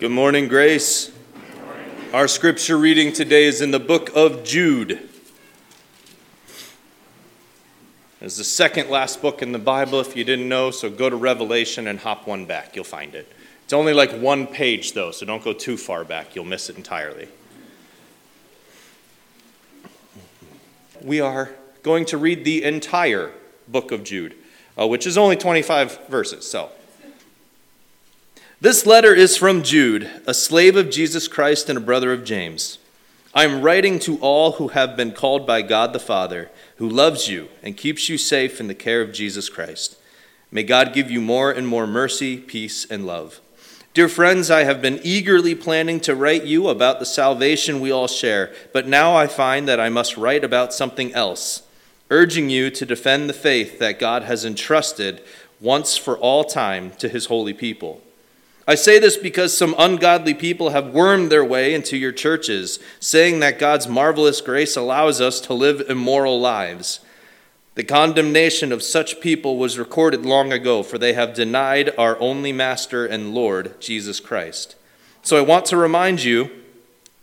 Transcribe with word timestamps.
Good 0.00 0.10
morning, 0.10 0.48
Grace. 0.48 1.12
Our 2.12 2.26
scripture 2.26 2.76
reading 2.76 3.12
today 3.12 3.44
is 3.44 3.60
in 3.60 3.70
the 3.70 3.78
book 3.78 4.10
of 4.16 4.42
Jude. 4.42 5.08
It's 8.20 8.36
the 8.36 8.42
second 8.42 8.90
last 8.90 9.22
book 9.22 9.40
in 9.40 9.52
the 9.52 9.58
Bible, 9.60 10.00
if 10.00 10.16
you 10.16 10.24
didn't 10.24 10.48
know, 10.48 10.72
so 10.72 10.90
go 10.90 11.08
to 11.08 11.14
Revelation 11.14 11.86
and 11.86 12.00
hop 12.00 12.26
one 12.26 12.44
back. 12.44 12.74
You'll 12.74 12.84
find 12.84 13.14
it. 13.14 13.32
It's 13.62 13.72
only 13.72 13.94
like 13.94 14.10
one 14.10 14.48
page, 14.48 14.94
though, 14.94 15.12
so 15.12 15.26
don't 15.26 15.44
go 15.44 15.52
too 15.52 15.76
far 15.76 16.02
back. 16.02 16.34
You'll 16.34 16.44
miss 16.44 16.68
it 16.68 16.76
entirely. 16.76 17.28
We 21.00 21.20
are 21.20 21.54
going 21.84 22.04
to 22.06 22.18
read 22.18 22.44
the 22.44 22.64
entire 22.64 23.30
book 23.68 23.92
of 23.92 24.02
Jude, 24.02 24.34
uh, 24.76 24.88
which 24.88 25.06
is 25.06 25.16
only 25.16 25.36
25 25.36 26.08
verses, 26.08 26.44
so 26.44 26.70
this 28.60 28.86
letter 28.86 29.12
is 29.12 29.36
from 29.36 29.62
Jude, 29.62 30.08
a 30.26 30.34
slave 30.34 30.76
of 30.76 30.90
Jesus 30.90 31.28
Christ 31.28 31.68
and 31.68 31.76
a 31.76 31.82
brother 31.82 32.12
of 32.12 32.24
James. 32.24 32.78
I 33.34 33.44
am 33.44 33.62
writing 33.62 33.98
to 34.00 34.16
all 34.18 34.52
who 34.52 34.68
have 34.68 34.96
been 34.96 35.10
called 35.10 35.44
by 35.44 35.62
God 35.62 35.92
the 35.92 35.98
Father, 35.98 36.50
who 36.76 36.88
loves 36.88 37.28
you 37.28 37.48
and 37.64 37.76
keeps 37.76 38.08
you 38.08 38.16
safe 38.16 38.60
in 38.60 38.68
the 38.68 38.74
care 38.74 39.02
of 39.02 39.12
Jesus 39.12 39.48
Christ. 39.48 39.98
May 40.52 40.62
God 40.62 40.92
give 40.92 41.10
you 41.10 41.20
more 41.20 41.50
and 41.50 41.66
more 41.66 41.84
mercy, 41.84 42.36
peace, 42.36 42.88
and 42.88 43.04
love. 43.04 43.40
Dear 43.92 44.08
friends, 44.08 44.52
I 44.52 44.62
have 44.62 44.80
been 44.80 45.00
eagerly 45.02 45.56
planning 45.56 45.98
to 46.00 46.14
write 46.14 46.44
you 46.44 46.68
about 46.68 47.00
the 47.00 47.06
salvation 47.06 47.80
we 47.80 47.90
all 47.90 48.06
share, 48.06 48.54
but 48.72 48.86
now 48.86 49.16
I 49.16 49.26
find 49.26 49.66
that 49.66 49.80
I 49.80 49.88
must 49.88 50.16
write 50.16 50.44
about 50.44 50.72
something 50.72 51.12
else, 51.12 51.62
urging 52.10 52.50
you 52.50 52.70
to 52.70 52.86
defend 52.86 53.28
the 53.28 53.34
faith 53.34 53.80
that 53.80 53.98
God 53.98 54.22
has 54.22 54.44
entrusted 54.44 55.20
once 55.60 55.96
for 55.96 56.16
all 56.18 56.44
time 56.44 56.92
to 56.98 57.08
his 57.08 57.26
holy 57.26 57.52
people. 57.52 58.00
I 58.66 58.76
say 58.76 58.98
this 58.98 59.18
because 59.18 59.56
some 59.56 59.74
ungodly 59.76 60.32
people 60.32 60.70
have 60.70 60.94
wormed 60.94 61.30
their 61.30 61.44
way 61.44 61.74
into 61.74 61.98
your 61.98 62.12
churches, 62.12 62.78
saying 62.98 63.40
that 63.40 63.58
God's 63.58 63.86
marvelous 63.86 64.40
grace 64.40 64.74
allows 64.74 65.20
us 65.20 65.38
to 65.42 65.54
live 65.54 65.82
immoral 65.90 66.40
lives. 66.40 67.00
The 67.74 67.84
condemnation 67.84 68.72
of 68.72 68.82
such 68.82 69.20
people 69.20 69.58
was 69.58 69.78
recorded 69.78 70.24
long 70.24 70.52
ago, 70.52 70.82
for 70.82 70.96
they 70.96 71.12
have 71.12 71.34
denied 71.34 71.90
our 71.98 72.18
only 72.20 72.52
Master 72.52 73.04
and 73.04 73.34
Lord, 73.34 73.78
Jesus 73.80 74.18
Christ. 74.18 74.76
So 75.22 75.36
I 75.36 75.42
want 75.42 75.66
to 75.66 75.76
remind 75.76 76.22
you, 76.22 76.50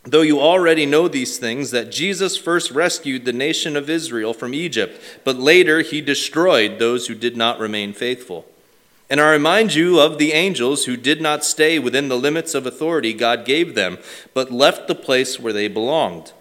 though 0.04 0.22
you 0.22 0.40
already 0.40 0.86
know 0.86 1.08
these 1.08 1.40
things, 1.40 1.72
that 1.72 1.92
Jesus 1.92 2.38
first 2.38 2.70
rescued 2.70 3.26
the 3.26 3.34
nation 3.34 3.76
of 3.76 3.90
Israel 3.90 4.34
from 4.34 4.54
Egypt, 4.54 5.02
but 5.24 5.38
later 5.38 5.82
he 5.82 6.02
destroyed 6.02 6.78
those 6.78 7.08
who 7.08 7.16
did 7.16 7.38
not 7.38 7.60
remain 7.60 7.94
faithful. 7.94 8.46
And 9.12 9.20
I 9.20 9.30
remind 9.30 9.74
you 9.74 10.00
of 10.00 10.18
the 10.18 10.32
angels 10.32 10.86
who 10.86 10.96
did 10.96 11.20
not 11.20 11.44
stay 11.44 11.78
within 11.78 12.08
the 12.08 12.18
limits 12.18 12.56
of 12.56 12.66
authority 12.66 13.12
God 13.14 13.44
gave 13.44 13.76
them, 13.76 13.98
but 14.34 14.54
left 14.54 14.88
the 14.88 14.96
place 14.96 15.38
where 15.38 15.52
they 15.52 15.68
belonged. 15.68 16.32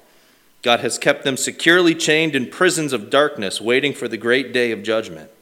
God 0.62 0.78
has 0.78 0.96
kept 0.96 1.24
them 1.24 1.36
securely 1.36 1.96
chained 1.96 2.36
in 2.36 2.48
prisons 2.48 2.92
of 2.92 3.10
darkness, 3.10 3.60
waiting 3.60 3.92
for 3.92 4.06
the 4.06 4.16
great 4.16 4.52
day 4.52 4.70
of 4.70 4.84
judgment. 4.84 5.32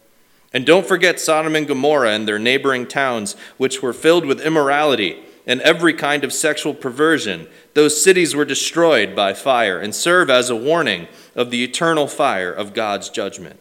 And 0.55 0.65
don't 0.65 0.87
forget 0.87 1.21
Sodom 1.21 1.55
and 1.55 1.69
Gomorrah 1.69 2.13
and 2.13 2.27
their 2.27 2.39
neighboring 2.39 2.87
towns, 2.87 3.37
which 3.59 3.83
were 3.83 3.93
filled 3.93 4.25
with 4.25 4.41
immorality 4.41 5.23
and 5.47 5.61
every 5.61 5.93
kind 5.93 6.25
of 6.25 6.33
sexual 6.33 6.73
perversion. 6.73 7.47
Those 7.75 8.03
cities 8.03 8.35
were 8.35 8.47
destroyed 8.47 9.15
by 9.15 9.35
fire 9.35 9.79
and 9.79 9.95
serve 9.95 10.31
as 10.31 10.49
a 10.49 10.57
warning 10.57 11.09
of 11.37 11.51
the 11.51 11.63
eternal 11.63 12.07
fire 12.07 12.51
of 12.51 12.73
God's 12.73 13.11
judgment. 13.11 13.61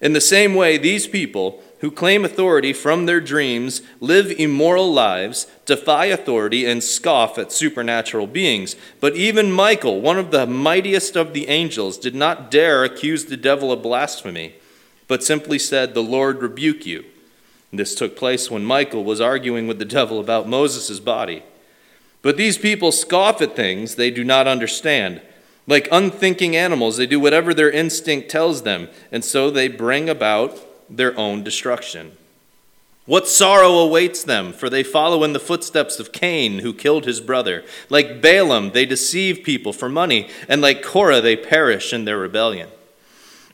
In 0.00 0.14
the 0.14 0.22
same 0.22 0.54
way, 0.54 0.78
these 0.78 1.06
people, 1.06 1.62
who 1.80 1.90
claim 1.90 2.24
authority 2.24 2.72
from 2.72 3.06
their 3.06 3.20
dreams 3.20 3.82
live 4.00 4.30
immoral 4.32 4.92
lives, 4.92 5.46
defy 5.64 6.06
authority, 6.06 6.66
and 6.66 6.82
scoff 6.82 7.38
at 7.38 7.52
supernatural 7.52 8.26
beings. 8.26 8.74
But 9.00 9.14
even 9.16 9.52
Michael, 9.52 10.00
one 10.00 10.18
of 10.18 10.30
the 10.30 10.46
mightiest 10.46 11.16
of 11.16 11.32
the 11.32 11.48
angels, 11.48 11.96
did 11.98 12.14
not 12.14 12.50
dare 12.50 12.82
accuse 12.84 13.26
the 13.26 13.36
devil 13.36 13.70
of 13.70 13.82
blasphemy, 13.82 14.54
but 15.06 15.22
simply 15.22 15.58
said, 15.58 15.94
The 15.94 16.02
Lord 16.02 16.42
rebuke 16.42 16.84
you. 16.84 17.04
This 17.72 17.94
took 17.94 18.16
place 18.16 18.50
when 18.50 18.64
Michael 18.64 19.04
was 19.04 19.20
arguing 19.20 19.68
with 19.68 19.78
the 19.78 19.84
devil 19.84 20.18
about 20.20 20.48
Moses' 20.48 21.00
body. 21.00 21.42
But 22.22 22.36
these 22.36 22.58
people 22.58 22.90
scoff 22.90 23.40
at 23.40 23.54
things 23.54 23.94
they 23.94 24.10
do 24.10 24.24
not 24.24 24.46
understand. 24.46 25.20
Like 25.66 25.86
unthinking 25.92 26.56
animals, 26.56 26.96
they 26.96 27.06
do 27.06 27.20
whatever 27.20 27.52
their 27.52 27.70
instinct 27.70 28.30
tells 28.30 28.62
them, 28.62 28.88
and 29.12 29.24
so 29.24 29.50
they 29.50 29.68
bring 29.68 30.08
about 30.08 30.58
their 30.90 31.16
own 31.18 31.42
destruction. 31.42 32.12
What 33.08 33.26
sorrow 33.26 33.78
awaits 33.78 34.22
them, 34.22 34.52
for 34.52 34.68
they 34.68 34.82
follow 34.82 35.24
in 35.24 35.32
the 35.32 35.40
footsteps 35.40 35.98
of 35.98 36.12
Cain, 36.12 36.58
who 36.58 36.74
killed 36.74 37.06
his 37.06 37.22
brother. 37.22 37.64
Like 37.88 38.20
Balaam, 38.20 38.72
they 38.72 38.84
deceive 38.84 39.44
people 39.44 39.72
for 39.72 39.88
money, 39.88 40.28
and 40.46 40.60
like 40.60 40.82
Korah, 40.82 41.22
they 41.22 41.34
perish 41.34 41.94
in 41.94 42.04
their 42.04 42.18
rebellion. 42.18 42.68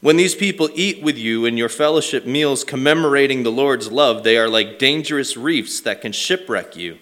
When 0.00 0.16
these 0.16 0.34
people 0.34 0.68
eat 0.74 1.02
with 1.02 1.16
you 1.16 1.44
in 1.44 1.56
your 1.56 1.68
fellowship 1.68 2.26
meals 2.26 2.64
commemorating 2.64 3.42
the 3.42 3.52
Lord's 3.52 3.92
love, 3.92 4.24
they 4.24 4.36
are 4.36 4.48
like 4.48 4.78
dangerous 4.78 5.36
reefs 5.36 5.80
that 5.82 6.00
can 6.00 6.10
shipwreck 6.12 6.76
you. 6.76 6.98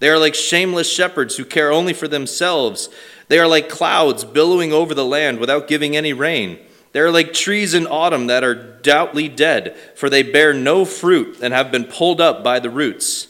They 0.00 0.10
are 0.10 0.18
like 0.18 0.34
shameless 0.34 0.92
shepherds 0.92 1.36
who 1.36 1.44
care 1.44 1.72
only 1.72 1.92
for 1.92 2.08
themselves. 2.08 2.88
They 3.28 3.38
are 3.38 3.48
like 3.48 3.68
clouds 3.68 4.24
billowing 4.24 4.72
over 4.72 4.94
the 4.94 5.04
land 5.04 5.38
without 5.38 5.68
giving 5.68 5.96
any 5.96 6.12
rain. 6.12 6.58
They 6.98 7.02
are 7.02 7.12
like 7.12 7.32
trees 7.32 7.74
in 7.74 7.86
autumn 7.86 8.26
that 8.26 8.42
are 8.42 8.56
doubtly 8.56 9.28
dead, 9.28 9.76
for 9.94 10.10
they 10.10 10.24
bear 10.24 10.52
no 10.52 10.84
fruit 10.84 11.38
and 11.40 11.54
have 11.54 11.70
been 11.70 11.84
pulled 11.84 12.20
up 12.20 12.42
by 12.42 12.58
the 12.58 12.70
roots. 12.70 13.28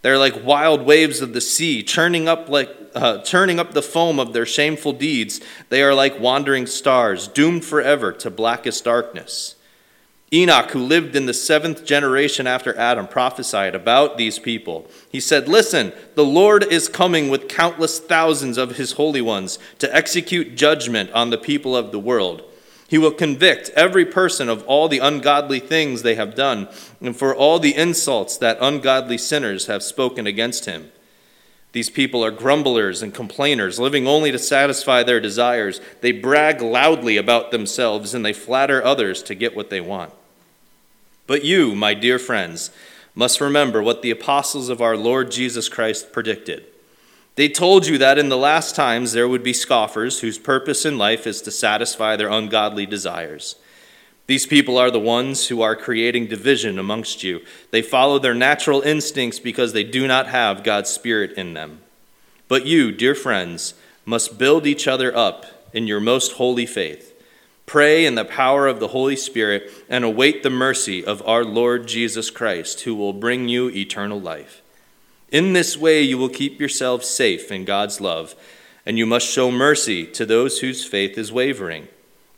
They 0.00 0.08
are 0.08 0.16
like 0.16 0.42
wild 0.42 0.86
waves 0.86 1.20
of 1.20 1.34
the 1.34 1.42
sea, 1.42 1.82
churning 1.82 2.26
up 2.26 2.48
like 2.48 2.74
uh, 2.94 3.18
turning 3.18 3.60
up 3.60 3.74
the 3.74 3.82
foam 3.82 4.18
of 4.18 4.32
their 4.32 4.46
shameful 4.46 4.94
deeds. 4.94 5.42
They 5.68 5.82
are 5.82 5.92
like 5.92 6.20
wandering 6.20 6.66
stars, 6.66 7.28
doomed 7.28 7.66
forever 7.66 8.12
to 8.12 8.30
blackest 8.30 8.84
darkness. 8.84 9.56
Enoch, 10.32 10.70
who 10.70 10.82
lived 10.82 11.14
in 11.14 11.26
the 11.26 11.34
seventh 11.34 11.84
generation 11.84 12.46
after 12.46 12.74
Adam, 12.78 13.06
prophesied 13.06 13.74
about 13.74 14.16
these 14.16 14.38
people. 14.38 14.86
He 15.10 15.20
said, 15.20 15.48
Listen, 15.48 15.92
the 16.14 16.24
Lord 16.24 16.64
is 16.64 16.88
coming 16.88 17.28
with 17.28 17.46
countless 17.46 18.00
thousands 18.00 18.56
of 18.56 18.76
his 18.76 18.92
holy 18.92 19.20
ones 19.20 19.58
to 19.80 19.94
execute 19.94 20.56
judgment 20.56 21.12
on 21.12 21.28
the 21.28 21.36
people 21.36 21.76
of 21.76 21.92
the 21.92 22.00
world. 22.00 22.44
He 22.92 22.98
will 22.98 23.12
convict 23.12 23.70
every 23.70 24.04
person 24.04 24.50
of 24.50 24.64
all 24.64 24.86
the 24.86 24.98
ungodly 24.98 25.60
things 25.60 26.02
they 26.02 26.14
have 26.16 26.34
done, 26.34 26.68
and 27.00 27.16
for 27.16 27.34
all 27.34 27.58
the 27.58 27.74
insults 27.74 28.36
that 28.36 28.58
ungodly 28.60 29.16
sinners 29.16 29.64
have 29.64 29.82
spoken 29.82 30.26
against 30.26 30.66
him. 30.66 30.92
These 31.72 31.88
people 31.88 32.22
are 32.22 32.30
grumblers 32.30 33.00
and 33.00 33.14
complainers, 33.14 33.80
living 33.80 34.06
only 34.06 34.30
to 34.30 34.38
satisfy 34.38 35.02
their 35.02 35.20
desires. 35.20 35.80
They 36.02 36.12
brag 36.12 36.60
loudly 36.60 37.16
about 37.16 37.50
themselves, 37.50 38.12
and 38.12 38.26
they 38.26 38.34
flatter 38.34 38.84
others 38.84 39.22
to 39.22 39.34
get 39.34 39.56
what 39.56 39.70
they 39.70 39.80
want. 39.80 40.12
But 41.26 41.46
you, 41.46 41.74
my 41.74 41.94
dear 41.94 42.18
friends, 42.18 42.70
must 43.14 43.40
remember 43.40 43.82
what 43.82 44.02
the 44.02 44.10
apostles 44.10 44.68
of 44.68 44.82
our 44.82 44.98
Lord 44.98 45.30
Jesus 45.30 45.70
Christ 45.70 46.12
predicted. 46.12 46.66
They 47.34 47.48
told 47.48 47.86
you 47.86 47.96
that 47.98 48.18
in 48.18 48.28
the 48.28 48.36
last 48.36 48.76
times 48.76 49.12
there 49.12 49.28
would 49.28 49.42
be 49.42 49.54
scoffers 49.54 50.20
whose 50.20 50.38
purpose 50.38 50.84
in 50.84 50.98
life 50.98 51.26
is 51.26 51.40
to 51.42 51.50
satisfy 51.50 52.14
their 52.16 52.28
ungodly 52.28 52.84
desires. 52.84 53.56
These 54.26 54.46
people 54.46 54.78
are 54.78 54.90
the 54.90 55.00
ones 55.00 55.48
who 55.48 55.62
are 55.62 55.74
creating 55.74 56.26
division 56.26 56.78
amongst 56.78 57.22
you. 57.22 57.40
They 57.70 57.82
follow 57.82 58.18
their 58.18 58.34
natural 58.34 58.82
instincts 58.82 59.38
because 59.38 59.72
they 59.72 59.84
do 59.84 60.06
not 60.06 60.28
have 60.28 60.62
God's 60.62 60.90
Spirit 60.90 61.32
in 61.32 61.54
them. 61.54 61.80
But 62.48 62.66
you, 62.66 62.92
dear 62.92 63.14
friends, 63.14 63.74
must 64.04 64.38
build 64.38 64.66
each 64.66 64.86
other 64.86 65.16
up 65.16 65.46
in 65.72 65.86
your 65.86 66.00
most 66.00 66.32
holy 66.32 66.66
faith. 66.66 67.08
Pray 67.66 68.04
in 68.04 68.14
the 68.14 68.24
power 68.24 68.66
of 68.66 68.78
the 68.78 68.88
Holy 68.88 69.16
Spirit 69.16 69.70
and 69.88 70.04
await 70.04 70.42
the 70.42 70.50
mercy 70.50 71.04
of 71.04 71.26
our 71.26 71.44
Lord 71.44 71.86
Jesus 71.86 72.30
Christ, 72.30 72.82
who 72.82 72.94
will 72.94 73.14
bring 73.14 73.48
you 73.48 73.70
eternal 73.70 74.20
life. 74.20 74.62
In 75.32 75.54
this 75.54 75.78
way, 75.78 76.02
you 76.02 76.18
will 76.18 76.28
keep 76.28 76.60
yourselves 76.60 77.08
safe 77.08 77.50
in 77.50 77.64
God's 77.64 78.02
love, 78.02 78.34
and 78.84 78.98
you 78.98 79.06
must 79.06 79.26
show 79.26 79.50
mercy 79.50 80.04
to 80.08 80.26
those 80.26 80.60
whose 80.60 80.84
faith 80.84 81.16
is 81.16 81.32
wavering. 81.32 81.88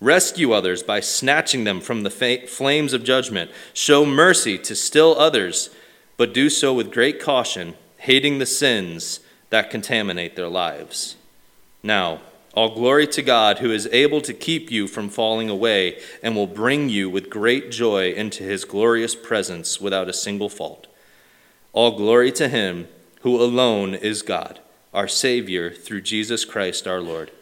Rescue 0.00 0.52
others 0.52 0.84
by 0.84 1.00
snatching 1.00 1.64
them 1.64 1.80
from 1.80 2.04
the 2.04 2.46
flames 2.48 2.92
of 2.92 3.02
judgment. 3.02 3.50
Show 3.72 4.06
mercy 4.06 4.56
to 4.58 4.76
still 4.76 5.18
others, 5.18 5.70
but 6.16 6.32
do 6.32 6.48
so 6.48 6.72
with 6.72 6.92
great 6.92 7.20
caution, 7.20 7.74
hating 7.98 8.38
the 8.38 8.46
sins 8.46 9.18
that 9.50 9.70
contaminate 9.70 10.36
their 10.36 10.48
lives. 10.48 11.16
Now, 11.82 12.20
all 12.54 12.74
glory 12.76 13.08
to 13.08 13.22
God, 13.22 13.58
who 13.58 13.72
is 13.72 13.88
able 13.90 14.20
to 14.20 14.32
keep 14.32 14.70
you 14.70 14.86
from 14.86 15.08
falling 15.08 15.50
away 15.50 16.00
and 16.22 16.36
will 16.36 16.46
bring 16.46 16.88
you 16.88 17.10
with 17.10 17.28
great 17.28 17.72
joy 17.72 18.12
into 18.12 18.44
his 18.44 18.64
glorious 18.64 19.16
presence 19.16 19.80
without 19.80 20.08
a 20.08 20.12
single 20.12 20.48
fault. 20.48 20.86
All 21.74 21.96
glory 21.96 22.30
to 22.32 22.48
him 22.48 22.86
who 23.22 23.42
alone 23.42 23.94
is 23.94 24.22
God, 24.22 24.60
our 24.94 25.08
Savior, 25.08 25.72
through 25.72 26.02
Jesus 26.02 26.44
Christ 26.44 26.86
our 26.86 27.00
Lord. 27.00 27.32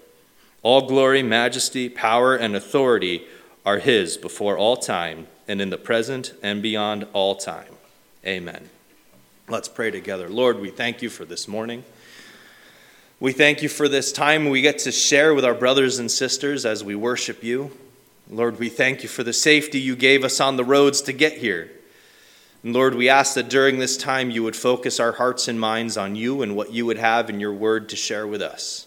All 0.63 0.89
glory, 0.89 1.23
majesty, 1.23 1.91
power, 1.91 2.35
and 2.35 2.57
authority 2.57 3.27
are 3.67 3.79
his 3.79 4.17
before 4.17 4.57
all 4.57 4.79
time 4.79 5.27
and 5.47 5.61
in 5.61 5.69
the 5.69 5.77
present 5.77 6.33
and 6.43 6.63
beyond 6.63 7.07
all 7.13 7.35
time. 7.35 7.75
Amen. 8.25 8.71
Let's 9.49 9.69
pray 9.69 9.91
together. 9.91 10.31
Lord, 10.31 10.61
we 10.61 10.71
thank 10.71 11.03
you 11.03 11.11
for 11.11 11.27
this 11.27 11.47
morning. 11.47 11.85
We 13.21 13.33
thank 13.33 13.63
you 13.63 13.69
for 13.69 13.87
this 13.87 14.13
time 14.13 14.49
we 14.49 14.63
get 14.63 14.79
to 14.81 14.93
share 14.93 15.35
with 15.35 15.45
our 15.45 15.55
brothers 15.55 15.99
and 15.99 16.11
sisters 16.11 16.65
as 16.65 16.83
we 16.83 16.95
worship 16.95 17.45
you. 17.45 17.71
Lord, 18.31 18.59
we 18.59 18.71
thank 18.71 19.03
you 19.03 19.11
for 19.11 19.25
the 19.25 19.35
safety 19.35 19.79
you 19.79 19.95
gave 19.95 20.25
us 20.25 20.41
on 20.41 20.57
the 20.57 20.65
roads 20.65 21.03
to 21.03 21.13
get 21.13 21.35
here. 21.35 21.71
And 22.63 22.73
Lord, 22.73 22.95
we 22.95 23.09
ask 23.09 23.35
that 23.35 23.49
during 23.49 23.79
this 23.79 23.97
time 23.97 24.31
you 24.31 24.43
would 24.45 24.55
focus 24.55 25.01
our 25.01 25.13
hearts 25.13 25.49
and 25.49 25.59
minds 25.59 25.97
on 25.97 26.15
you 26.15 26.43
and 26.43 26.55
what 26.55 26.73
you 26.73 26.87
would 26.87 26.99
have 26.99 27.29
in 27.29 27.41
your 27.41 27.53
word 27.53 27.89
to 27.89 27.97
share 27.97 28.27
with 28.27 28.41
us. 28.41 28.87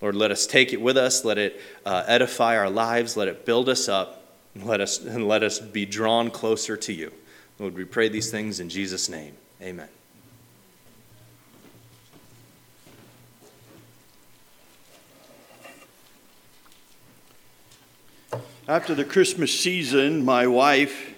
Lord, 0.00 0.14
let 0.14 0.30
us 0.30 0.46
take 0.46 0.72
it 0.72 0.80
with 0.80 0.96
us. 0.96 1.24
Let 1.24 1.38
it 1.38 1.60
uh, 1.84 2.04
edify 2.06 2.56
our 2.56 2.70
lives. 2.70 3.16
Let 3.16 3.28
it 3.28 3.44
build 3.46 3.68
us 3.68 3.88
up. 3.88 4.36
Let 4.54 4.80
us, 4.80 4.98
and 5.00 5.26
let 5.26 5.42
us 5.42 5.58
be 5.58 5.86
drawn 5.86 6.30
closer 6.30 6.76
to 6.76 6.92
you. 6.92 7.12
Lord, 7.58 7.74
we 7.74 7.84
pray 7.84 8.08
these 8.08 8.30
things 8.30 8.60
in 8.60 8.68
Jesus' 8.68 9.08
name. 9.08 9.34
Amen. 9.60 9.88
After 18.68 18.94
the 18.94 19.04
Christmas 19.04 19.58
season, 19.58 20.24
my 20.24 20.46
wife 20.46 21.14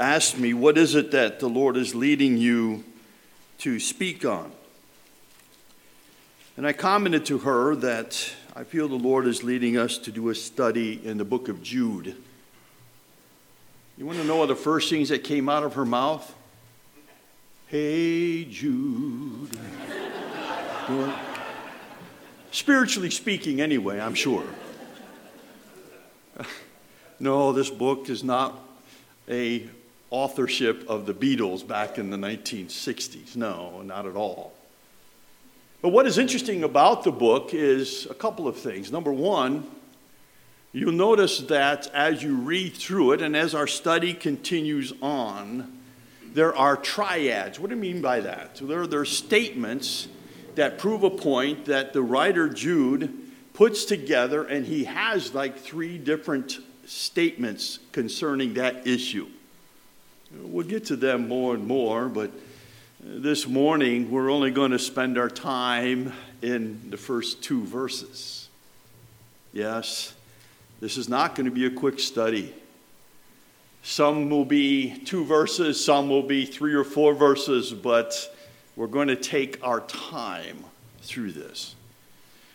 asked 0.00 0.38
me, 0.38 0.54
What 0.54 0.76
is 0.78 0.94
it 0.94 1.10
that 1.12 1.38
the 1.38 1.48
Lord 1.48 1.76
is 1.76 1.94
leading 1.94 2.38
you 2.38 2.84
to 3.58 3.78
speak 3.78 4.24
on? 4.24 4.50
And 6.56 6.66
I 6.66 6.72
commented 6.72 7.24
to 7.26 7.38
her 7.38 7.76
that 7.76 8.34
I 8.56 8.64
feel 8.64 8.88
the 8.88 8.96
Lord 8.96 9.26
is 9.26 9.44
leading 9.44 9.76
us 9.76 9.96
to 9.98 10.10
do 10.10 10.28
a 10.28 10.34
study 10.34 11.00
in 11.04 11.18
the 11.18 11.24
book 11.24 11.48
of 11.48 11.62
Jude. 11.62 12.16
You 13.96 14.06
want 14.06 14.18
to 14.18 14.24
know 14.24 14.36
what 14.36 14.48
the 14.48 14.56
first 14.56 14.90
things 14.90 15.10
that 15.10 15.24
came 15.24 15.48
out 15.48 15.62
of 15.62 15.74
her 15.74 15.84
mouth? 15.84 16.34
Hey, 17.66 18.44
Jude. 18.44 19.50
well, 20.88 21.18
spiritually 22.50 23.10
speaking, 23.10 23.60
anyway, 23.60 24.00
I'm 24.00 24.14
sure. 24.14 24.44
no, 27.20 27.52
this 27.52 27.70
book 27.70 28.08
is 28.08 28.24
not 28.24 28.58
a 29.28 29.68
authorship 30.10 30.84
of 30.88 31.06
the 31.06 31.14
Beatles 31.14 31.66
back 31.66 31.98
in 31.98 32.10
the 32.10 32.16
1960s. 32.16 33.36
No, 33.36 33.82
not 33.82 34.06
at 34.06 34.16
all. 34.16 34.52
But 35.82 35.90
what 35.90 36.06
is 36.06 36.18
interesting 36.18 36.62
about 36.62 37.04
the 37.04 37.12
book 37.12 37.54
is 37.54 38.06
a 38.10 38.14
couple 38.14 38.46
of 38.46 38.56
things. 38.56 38.92
Number 38.92 39.12
one, 39.12 39.66
you'll 40.72 40.92
notice 40.92 41.38
that 41.38 41.86
as 41.94 42.22
you 42.22 42.36
read 42.36 42.74
through 42.74 43.12
it 43.12 43.22
and 43.22 43.36
as 43.36 43.54
our 43.54 43.66
study 43.66 44.12
continues 44.12 44.92
on, 45.00 45.78
there 46.34 46.54
are 46.54 46.76
triads. 46.76 47.58
What 47.58 47.70
do 47.70 47.76
you 47.76 47.80
mean 47.80 48.02
by 48.02 48.20
that? 48.20 48.58
So 48.58 48.66
there, 48.66 48.86
there 48.86 49.00
are 49.00 49.06
statements 49.06 50.08
that 50.56 50.78
prove 50.78 51.02
a 51.02 51.10
point 51.10 51.64
that 51.66 51.92
the 51.92 52.02
writer 52.02 52.48
Jude 52.48 53.16
puts 53.54 53.84
together, 53.84 54.44
and 54.44 54.66
he 54.66 54.84
has 54.84 55.34
like 55.34 55.58
three 55.58 55.98
different 55.98 56.58
statements 56.84 57.78
concerning 57.92 58.54
that 58.54 58.86
issue. 58.86 59.28
We'll 60.32 60.66
get 60.66 60.84
to 60.86 60.96
them 60.96 61.26
more 61.26 61.54
and 61.54 61.66
more, 61.66 62.08
but 62.08 62.30
this 63.02 63.48
morning 63.48 64.12
we're 64.12 64.30
only 64.30 64.52
going 64.52 64.70
to 64.70 64.78
spend 64.78 65.18
our 65.18 65.28
time 65.28 66.12
in 66.40 66.88
the 66.88 66.96
first 66.96 67.42
two 67.42 67.64
verses. 67.64 68.48
Yes, 69.52 70.14
this 70.78 70.96
is 70.96 71.08
not 71.08 71.34
going 71.34 71.46
to 71.46 71.50
be 71.50 71.66
a 71.66 71.70
quick 71.70 71.98
study. 71.98 72.54
Some 73.82 74.30
will 74.30 74.44
be 74.44 74.98
two 74.98 75.24
verses, 75.24 75.84
some 75.84 76.08
will 76.08 76.22
be 76.22 76.46
three 76.46 76.74
or 76.74 76.84
four 76.84 77.12
verses, 77.12 77.72
but 77.72 78.32
we're 78.76 78.86
going 78.86 79.08
to 79.08 79.16
take 79.16 79.58
our 79.66 79.80
time 79.80 80.62
through 81.02 81.32
this. 81.32 81.74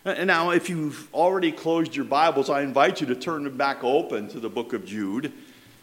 And 0.05 0.27
now, 0.27 0.51
if 0.51 0.69
you've 0.69 1.13
already 1.13 1.51
closed 1.51 1.93
your 1.93 2.05
Bibles, 2.05 2.49
I 2.49 2.61
invite 2.61 3.01
you 3.01 3.07
to 3.07 3.15
turn 3.15 3.43
them 3.43 3.57
back 3.57 3.83
open 3.83 4.29
to 4.29 4.39
the 4.39 4.49
book 4.49 4.71
of 4.71 4.85
Jude. 4.85 5.33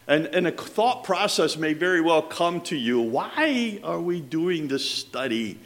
And, 0.08 0.26
and 0.26 0.46
a 0.46 0.52
thought 0.52 1.04
process 1.04 1.56
may 1.56 1.74
very 1.74 2.00
well 2.00 2.22
come 2.22 2.60
to 2.62 2.76
you. 2.76 3.00
Why 3.00 3.80
are 3.84 4.00
we 4.00 4.20
doing 4.20 4.68
this 4.68 4.88
study 4.88 5.58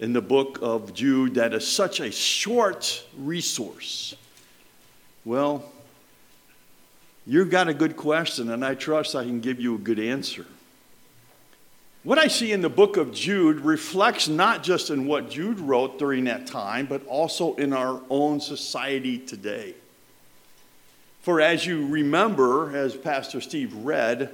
in 0.00 0.12
the 0.12 0.22
book 0.22 0.58
of 0.62 0.92
Jude 0.92 1.34
that 1.34 1.54
is 1.54 1.66
such 1.66 2.00
a 2.00 2.10
short 2.10 3.04
resource? 3.16 4.14
Well, 5.24 5.64
You've 7.26 7.50
got 7.50 7.68
a 7.68 7.74
good 7.74 7.96
question, 7.96 8.50
and 8.50 8.64
I 8.64 8.74
trust 8.74 9.16
I 9.16 9.24
can 9.24 9.40
give 9.40 9.58
you 9.58 9.76
a 9.76 9.78
good 9.78 9.98
answer. 9.98 10.44
What 12.02 12.18
I 12.18 12.28
see 12.28 12.52
in 12.52 12.60
the 12.60 12.68
book 12.68 12.98
of 12.98 13.14
Jude 13.14 13.60
reflects 13.60 14.28
not 14.28 14.62
just 14.62 14.90
in 14.90 15.06
what 15.06 15.30
Jude 15.30 15.58
wrote 15.58 15.98
during 15.98 16.24
that 16.24 16.46
time, 16.46 16.84
but 16.84 17.06
also 17.06 17.54
in 17.54 17.72
our 17.72 18.02
own 18.10 18.40
society 18.40 19.18
today. 19.18 19.74
For 21.24 21.40
as 21.40 21.64
you 21.64 21.86
remember, 21.86 22.76
as 22.76 22.94
Pastor 22.94 23.40
Steve 23.40 23.74
read, 23.76 24.28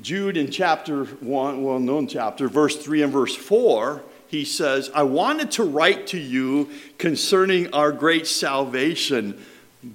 Jude 0.00 0.38
in 0.38 0.50
chapter 0.50 1.04
1, 1.04 1.62
well 1.62 1.78
known 1.78 2.06
chapter, 2.06 2.48
verse 2.48 2.82
3 2.82 3.02
and 3.02 3.12
verse 3.12 3.36
4, 3.36 4.00
he 4.26 4.46
says, 4.46 4.90
I 4.94 5.02
wanted 5.02 5.50
to 5.50 5.64
write 5.64 6.06
to 6.06 6.18
you 6.18 6.70
concerning 6.96 7.74
our 7.74 7.92
great 7.92 8.26
salvation, 8.26 9.44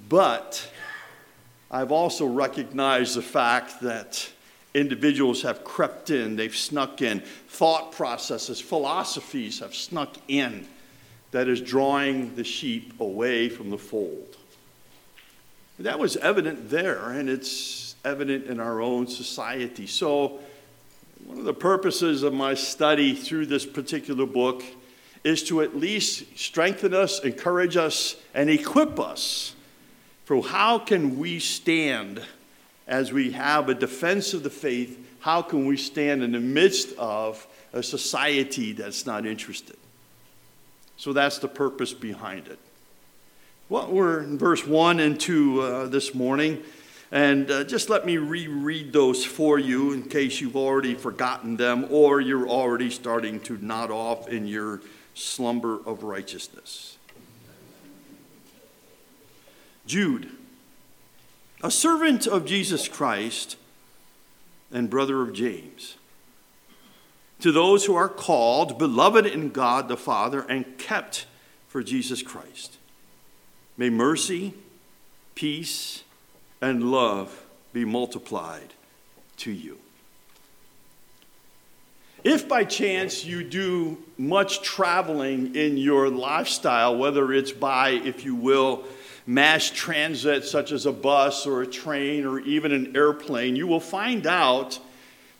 but 0.08 0.70
I've 1.68 1.90
also 1.90 2.26
recognized 2.26 3.16
the 3.16 3.22
fact 3.22 3.80
that 3.80 4.30
individuals 4.74 5.42
have 5.42 5.64
crept 5.64 6.10
in, 6.10 6.36
they've 6.36 6.54
snuck 6.54 7.02
in, 7.02 7.24
thought 7.48 7.90
processes, 7.90 8.60
philosophies 8.60 9.58
have 9.58 9.74
snuck 9.74 10.14
in 10.28 10.64
that 11.32 11.48
is 11.48 11.60
drawing 11.60 12.36
the 12.36 12.44
sheep 12.44 13.00
away 13.00 13.48
from 13.48 13.70
the 13.70 13.78
fold. 13.78 14.27
That 15.80 15.98
was 15.98 16.16
evident 16.16 16.70
there, 16.70 17.10
and 17.10 17.28
it's 17.28 17.94
evident 18.04 18.46
in 18.46 18.58
our 18.58 18.80
own 18.80 19.06
society. 19.06 19.86
So, 19.86 20.40
one 21.24 21.38
of 21.38 21.44
the 21.44 21.54
purposes 21.54 22.22
of 22.22 22.32
my 22.32 22.54
study 22.54 23.14
through 23.14 23.46
this 23.46 23.66
particular 23.66 24.26
book 24.26 24.62
is 25.24 25.42
to 25.44 25.62
at 25.62 25.76
least 25.76 26.38
strengthen 26.38 26.94
us, 26.94 27.20
encourage 27.20 27.76
us, 27.76 28.16
and 28.34 28.48
equip 28.48 28.98
us 28.98 29.54
for 30.24 30.42
how 30.42 30.78
can 30.78 31.18
we 31.18 31.38
stand 31.38 32.22
as 32.86 33.12
we 33.12 33.32
have 33.32 33.68
a 33.68 33.74
defense 33.74 34.34
of 34.34 34.42
the 34.42 34.50
faith? 34.50 34.98
How 35.20 35.42
can 35.42 35.66
we 35.66 35.76
stand 35.76 36.22
in 36.22 36.32
the 36.32 36.40
midst 36.40 36.92
of 36.98 37.46
a 37.72 37.82
society 37.82 38.72
that's 38.72 39.06
not 39.06 39.26
interested? 39.26 39.76
So 40.98 41.12
that's 41.12 41.38
the 41.38 41.48
purpose 41.48 41.92
behind 41.94 42.46
it. 42.48 42.58
Well, 43.70 43.88
we're 43.92 44.22
in 44.22 44.38
verse 44.38 44.66
1 44.66 44.98
and 44.98 45.20
2 45.20 45.60
uh, 45.60 45.86
this 45.88 46.14
morning. 46.14 46.62
And 47.12 47.50
uh, 47.50 47.64
just 47.64 47.90
let 47.90 48.06
me 48.06 48.16
reread 48.16 48.94
those 48.94 49.26
for 49.26 49.58
you 49.58 49.92
in 49.92 50.04
case 50.04 50.40
you've 50.40 50.56
already 50.56 50.94
forgotten 50.94 51.58
them 51.58 51.86
or 51.90 52.18
you're 52.18 52.48
already 52.48 52.88
starting 52.88 53.40
to 53.40 53.58
nod 53.58 53.90
off 53.90 54.26
in 54.26 54.46
your 54.46 54.80
slumber 55.12 55.80
of 55.84 56.02
righteousness. 56.02 56.96
Jude, 59.84 60.30
a 61.62 61.70
servant 61.70 62.26
of 62.26 62.46
Jesus 62.46 62.88
Christ 62.88 63.58
and 64.72 64.88
brother 64.88 65.20
of 65.20 65.34
James, 65.34 65.96
to 67.40 67.52
those 67.52 67.84
who 67.84 67.94
are 67.94 68.08
called, 68.08 68.78
beloved 68.78 69.26
in 69.26 69.50
God 69.50 69.88
the 69.88 69.96
Father, 69.98 70.40
and 70.40 70.78
kept 70.78 71.26
for 71.66 71.82
Jesus 71.82 72.22
Christ. 72.22 72.77
May 73.78 73.90
mercy, 73.90 74.54
peace, 75.36 76.02
and 76.60 76.90
love 76.90 77.46
be 77.72 77.84
multiplied 77.84 78.74
to 79.36 79.52
you. 79.52 79.78
If 82.24 82.48
by 82.48 82.64
chance 82.64 83.24
you 83.24 83.44
do 83.44 83.96
much 84.18 84.62
traveling 84.62 85.54
in 85.54 85.76
your 85.76 86.08
lifestyle, 86.08 86.96
whether 86.96 87.32
it's 87.32 87.52
by, 87.52 87.90
if 87.90 88.24
you 88.24 88.34
will, 88.34 88.82
mass 89.28 89.70
transit, 89.70 90.44
such 90.44 90.72
as 90.72 90.84
a 90.84 90.92
bus 90.92 91.46
or 91.46 91.62
a 91.62 91.66
train 91.66 92.26
or 92.26 92.40
even 92.40 92.72
an 92.72 92.96
airplane, 92.96 93.54
you 93.54 93.68
will 93.68 93.78
find 93.78 94.26
out 94.26 94.80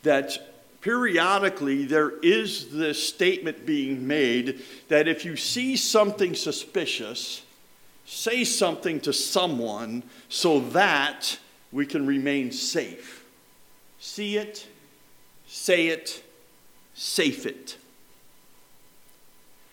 that 0.05 0.55
periodically 0.81 1.87
there 1.87 2.11
is 2.21 2.71
this 2.71 3.03
statement 3.03 3.67
being 3.67 4.07
made 4.07 4.63
that 4.87 5.09
if 5.09 5.25
you 5.25 5.35
see 5.35 5.77
something 5.77 6.37
suspicious, 6.37 7.43
say 8.09 8.43
something 8.43 8.99
to 8.99 9.13
someone 9.13 10.03
so 10.31 10.61
that 10.61 11.39
we 11.71 11.85
can 11.85 12.07
remain 12.07 12.51
safe. 12.51 13.23
See 14.01 14.39
it, 14.39 14.67
say 15.47 15.89
it, 15.89 16.23
safe 16.95 17.45
it. 17.45 17.77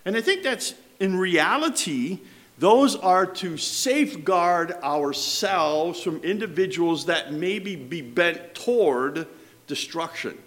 And 0.03 0.17
I 0.17 0.21
think 0.21 0.43
that's 0.43 0.73
in 0.99 1.17
reality 1.17 2.19
those 2.57 2.95
are 2.97 3.25
to 3.25 3.57
safeguard 3.57 4.71
ourselves 4.83 6.01
from 6.01 6.17
individuals 6.17 7.05
that 7.05 7.33
maybe 7.33 7.77
be 7.77 8.01
bent 8.01 8.53
toward 8.53 9.27
destruction. 9.67 10.37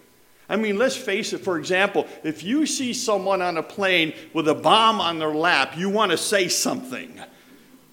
I 0.48 0.56
mean, 0.56 0.78
let's 0.78 0.96
face 0.96 1.32
it, 1.32 1.38
for 1.38 1.58
example, 1.58 2.06
if 2.22 2.42
you 2.42 2.64
see 2.66 2.92
someone 2.94 3.42
on 3.42 3.58
a 3.58 3.62
plane 3.62 4.14
with 4.32 4.48
a 4.48 4.54
bomb 4.54 5.00
on 5.00 5.18
their 5.18 5.34
lap, 5.34 5.76
you 5.76 5.90
want 5.90 6.10
to 6.10 6.16
say 6.16 6.48
something. 6.48 7.20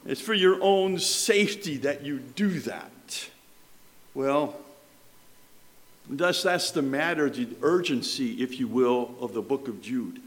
It's 0.05 0.21
for 0.21 0.33
your 0.33 0.61
own 0.61 0.99
safety 0.99 1.77
that 1.77 2.05
you 2.05 2.19
do 2.19 2.59
that. 2.61 3.27
Well, 4.13 4.55
thus 6.07 6.43
that's 6.43 6.71
the 6.71 6.83
matter, 6.83 7.29
the 7.29 7.47
urgency, 7.61 8.43
if 8.43 8.59
you 8.59 8.67
will, 8.67 9.15
of 9.19 9.33
the 9.33 9.41
book 9.41 9.67
of 9.67 9.81
Jude. 9.81 10.21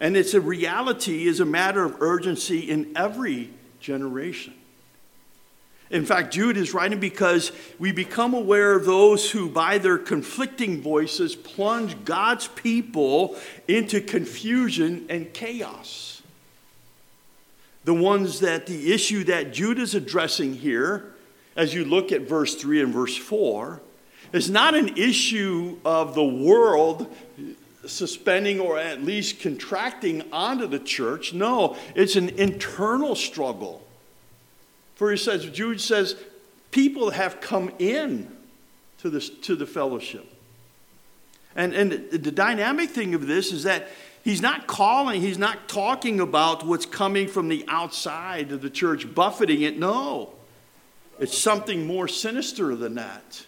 And 0.00 0.16
it's 0.16 0.34
a 0.34 0.40
reality, 0.40 1.26
is 1.26 1.40
a 1.40 1.44
matter 1.44 1.84
of 1.84 2.00
urgency 2.00 2.60
in 2.60 2.92
every 2.96 3.50
generation. 3.80 4.54
In 5.88 6.04
fact, 6.04 6.34
Jude 6.34 6.56
is 6.56 6.74
writing 6.74 6.98
because 6.98 7.52
we 7.78 7.92
become 7.92 8.34
aware 8.34 8.74
of 8.74 8.86
those 8.86 9.30
who, 9.30 9.48
by 9.48 9.78
their 9.78 9.98
conflicting 9.98 10.82
voices, 10.82 11.36
plunge 11.36 12.04
God's 12.04 12.48
people 12.48 13.36
into 13.68 14.00
confusion 14.00 15.06
and 15.08 15.32
chaos. 15.32 16.15
The 17.86 17.94
ones 17.94 18.40
that 18.40 18.66
the 18.66 18.92
issue 18.92 19.24
that 19.24 19.54
Jude 19.54 19.78
is 19.78 19.94
addressing 19.94 20.56
here, 20.56 21.14
as 21.56 21.72
you 21.72 21.86
look 21.86 22.12
at 22.12 22.22
verse 22.22 22.54
3 22.54 22.82
and 22.82 22.92
verse 22.92 23.16
4, 23.16 23.80
is 24.34 24.50
not 24.50 24.74
an 24.74 24.98
issue 24.98 25.78
of 25.86 26.14
the 26.14 26.24
world 26.24 27.10
suspending 27.86 28.60
or 28.60 28.78
at 28.78 29.02
least 29.02 29.40
contracting 29.40 30.22
onto 30.30 30.66
the 30.66 30.80
church. 30.80 31.32
No, 31.32 31.78
it's 31.94 32.16
an 32.16 32.28
internal 32.30 33.14
struggle 33.14 33.86
for 34.96 35.10
he 35.10 35.18
says, 35.18 35.44
Jude 35.50 35.80
says, 35.80 36.16
people 36.70 37.10
have 37.10 37.40
come 37.40 37.70
in 37.78 38.34
to, 38.98 39.10
this, 39.10 39.28
to 39.28 39.54
the 39.54 39.66
fellowship. 39.66 40.26
And, 41.54 41.74
and 41.74 41.92
the 42.10 42.32
dynamic 42.32 42.90
thing 42.90 43.14
of 43.14 43.26
this 43.26 43.52
is 43.52 43.62
that 43.62 43.88
he's 44.26 44.42
not 44.42 44.66
calling, 44.66 45.20
he's 45.20 45.38
not 45.38 45.68
talking 45.68 46.18
about 46.18 46.66
what's 46.66 46.84
coming 46.84 47.28
from 47.28 47.48
the 47.48 47.64
outside 47.68 48.50
of 48.50 48.60
the 48.60 48.68
church, 48.68 49.14
buffeting 49.14 49.62
it. 49.62 49.78
No, 49.78 50.34
it's 51.20 51.38
something 51.38 51.86
more 51.86 52.08
sinister 52.08 52.74
than 52.74 52.96
that. 52.96 53.46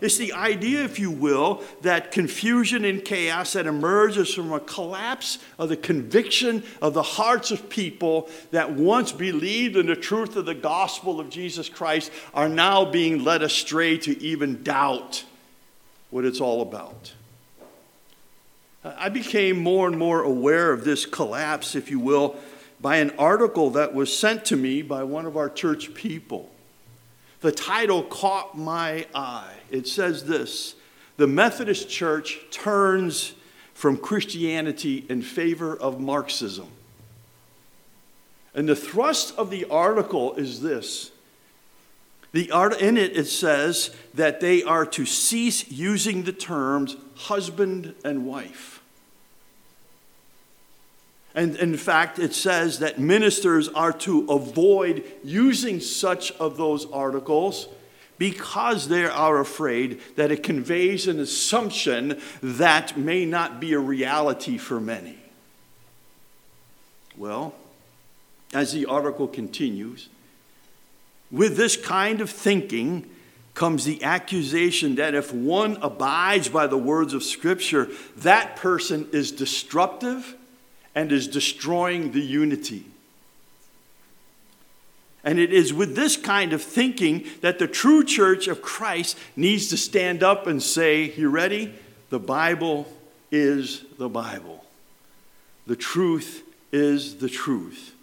It's 0.00 0.16
the 0.16 0.34
idea, 0.34 0.84
if 0.84 1.00
you 1.00 1.10
will, 1.10 1.64
that 1.82 2.12
confusion 2.12 2.84
and 2.84 3.04
chaos 3.04 3.54
that 3.54 3.66
emerges 3.66 4.32
from 4.32 4.52
a 4.52 4.60
collapse 4.60 5.40
of 5.58 5.68
the 5.68 5.76
conviction 5.76 6.62
of 6.80 6.94
the 6.94 7.02
hearts 7.02 7.50
of 7.50 7.68
people 7.68 8.30
that 8.52 8.70
once 8.70 9.10
believed 9.10 9.76
in 9.76 9.86
the 9.86 9.96
truth 9.96 10.36
of 10.36 10.46
the 10.46 10.54
gospel 10.54 11.18
of 11.18 11.28
Jesus 11.28 11.68
Christ 11.68 12.12
are 12.32 12.48
now 12.48 12.84
being 12.84 13.24
led 13.24 13.42
astray 13.42 13.98
to 13.98 14.22
even 14.22 14.62
doubt 14.62 15.24
what 16.10 16.24
it's 16.24 16.40
all 16.40 16.62
about. 16.62 17.14
I 18.96 19.08
became 19.08 19.58
more 19.62 19.88
and 19.88 19.98
more 19.98 20.22
aware 20.22 20.72
of 20.72 20.84
this 20.84 21.04
collapse, 21.06 21.74
if 21.74 21.90
you 21.90 21.98
will, 21.98 22.36
by 22.80 22.96
an 22.96 23.10
article 23.18 23.70
that 23.70 23.94
was 23.94 24.16
sent 24.16 24.44
to 24.46 24.56
me 24.56 24.82
by 24.82 25.02
one 25.02 25.26
of 25.26 25.36
our 25.36 25.50
church 25.50 25.94
people. 25.94 26.50
The 27.40 27.52
title 27.52 28.02
caught 28.02 28.56
my 28.56 29.06
eye. 29.14 29.54
It 29.70 29.86
says 29.86 30.24
this 30.24 30.74
The 31.16 31.26
Methodist 31.26 31.88
Church 31.88 32.38
turns 32.50 33.34
from 33.74 33.96
Christianity 33.96 35.06
in 35.08 35.22
favor 35.22 35.76
of 35.76 36.00
Marxism. 36.00 36.68
And 38.54 38.68
the 38.68 38.76
thrust 38.76 39.36
of 39.36 39.50
the 39.50 39.66
article 39.66 40.34
is 40.34 40.62
this. 40.62 41.12
The 42.32 42.50
art 42.50 42.80
in 42.80 42.96
it 42.96 43.16
it 43.16 43.26
says 43.26 43.94
that 44.14 44.40
they 44.40 44.62
are 44.62 44.84
to 44.86 45.06
cease 45.06 45.70
using 45.70 46.24
the 46.24 46.32
terms 46.32 46.96
husband 47.14 47.94
and 48.04 48.26
wife. 48.26 48.77
And 51.38 51.54
in 51.54 51.76
fact, 51.76 52.18
it 52.18 52.34
says 52.34 52.80
that 52.80 52.98
ministers 52.98 53.68
are 53.68 53.92
to 53.92 54.26
avoid 54.28 55.04
using 55.22 55.78
such 55.78 56.32
of 56.32 56.56
those 56.56 56.84
articles 56.86 57.68
because 58.18 58.88
they 58.88 59.04
are 59.04 59.38
afraid 59.38 60.00
that 60.16 60.32
it 60.32 60.42
conveys 60.42 61.06
an 61.06 61.20
assumption 61.20 62.20
that 62.42 62.96
may 62.96 63.24
not 63.24 63.60
be 63.60 63.72
a 63.72 63.78
reality 63.78 64.58
for 64.58 64.80
many. 64.80 65.16
Well, 67.16 67.54
as 68.52 68.72
the 68.72 68.86
article 68.86 69.28
continues, 69.28 70.08
with 71.30 71.56
this 71.56 71.76
kind 71.76 72.20
of 72.20 72.30
thinking 72.30 73.08
comes 73.54 73.84
the 73.84 74.02
accusation 74.02 74.96
that 74.96 75.14
if 75.14 75.32
one 75.32 75.78
abides 75.82 76.48
by 76.48 76.66
the 76.66 76.76
words 76.76 77.14
of 77.14 77.22
Scripture, 77.22 77.86
that 78.16 78.56
person 78.56 79.06
is 79.12 79.30
disruptive 79.30 80.34
and 80.98 81.12
is 81.12 81.28
destroying 81.28 82.10
the 82.10 82.20
unity. 82.20 82.84
And 85.22 85.38
it 85.38 85.52
is 85.52 85.72
with 85.72 85.94
this 85.94 86.16
kind 86.16 86.52
of 86.52 86.60
thinking 86.60 87.24
that 87.40 87.60
the 87.60 87.68
true 87.68 88.02
church 88.02 88.48
of 88.48 88.62
Christ 88.62 89.16
needs 89.36 89.68
to 89.68 89.76
stand 89.76 90.24
up 90.24 90.48
and 90.48 90.60
say, 90.60 91.12
You 91.12 91.30
ready? 91.30 91.72
The 92.10 92.18
Bible 92.18 92.88
is 93.30 93.84
the 93.96 94.08
Bible. 94.08 94.64
The 95.68 95.76
truth 95.76 96.42
is 96.72 97.18
the 97.18 97.28
truth. 97.28 97.94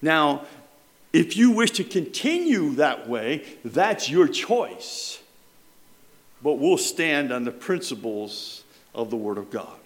Now, 0.00 0.46
if 1.12 1.36
you 1.36 1.50
wish 1.50 1.72
to 1.72 1.82
continue 1.82 2.76
that 2.76 3.08
way, 3.08 3.42
that's 3.64 4.08
your 4.08 4.28
choice. 4.28 5.20
But 6.40 6.60
we'll 6.60 6.78
stand 6.78 7.32
on 7.32 7.42
the 7.42 7.50
principles 7.50 8.62
of 8.94 9.10
the 9.10 9.16
Word 9.16 9.38
of 9.38 9.50
God. 9.50 9.80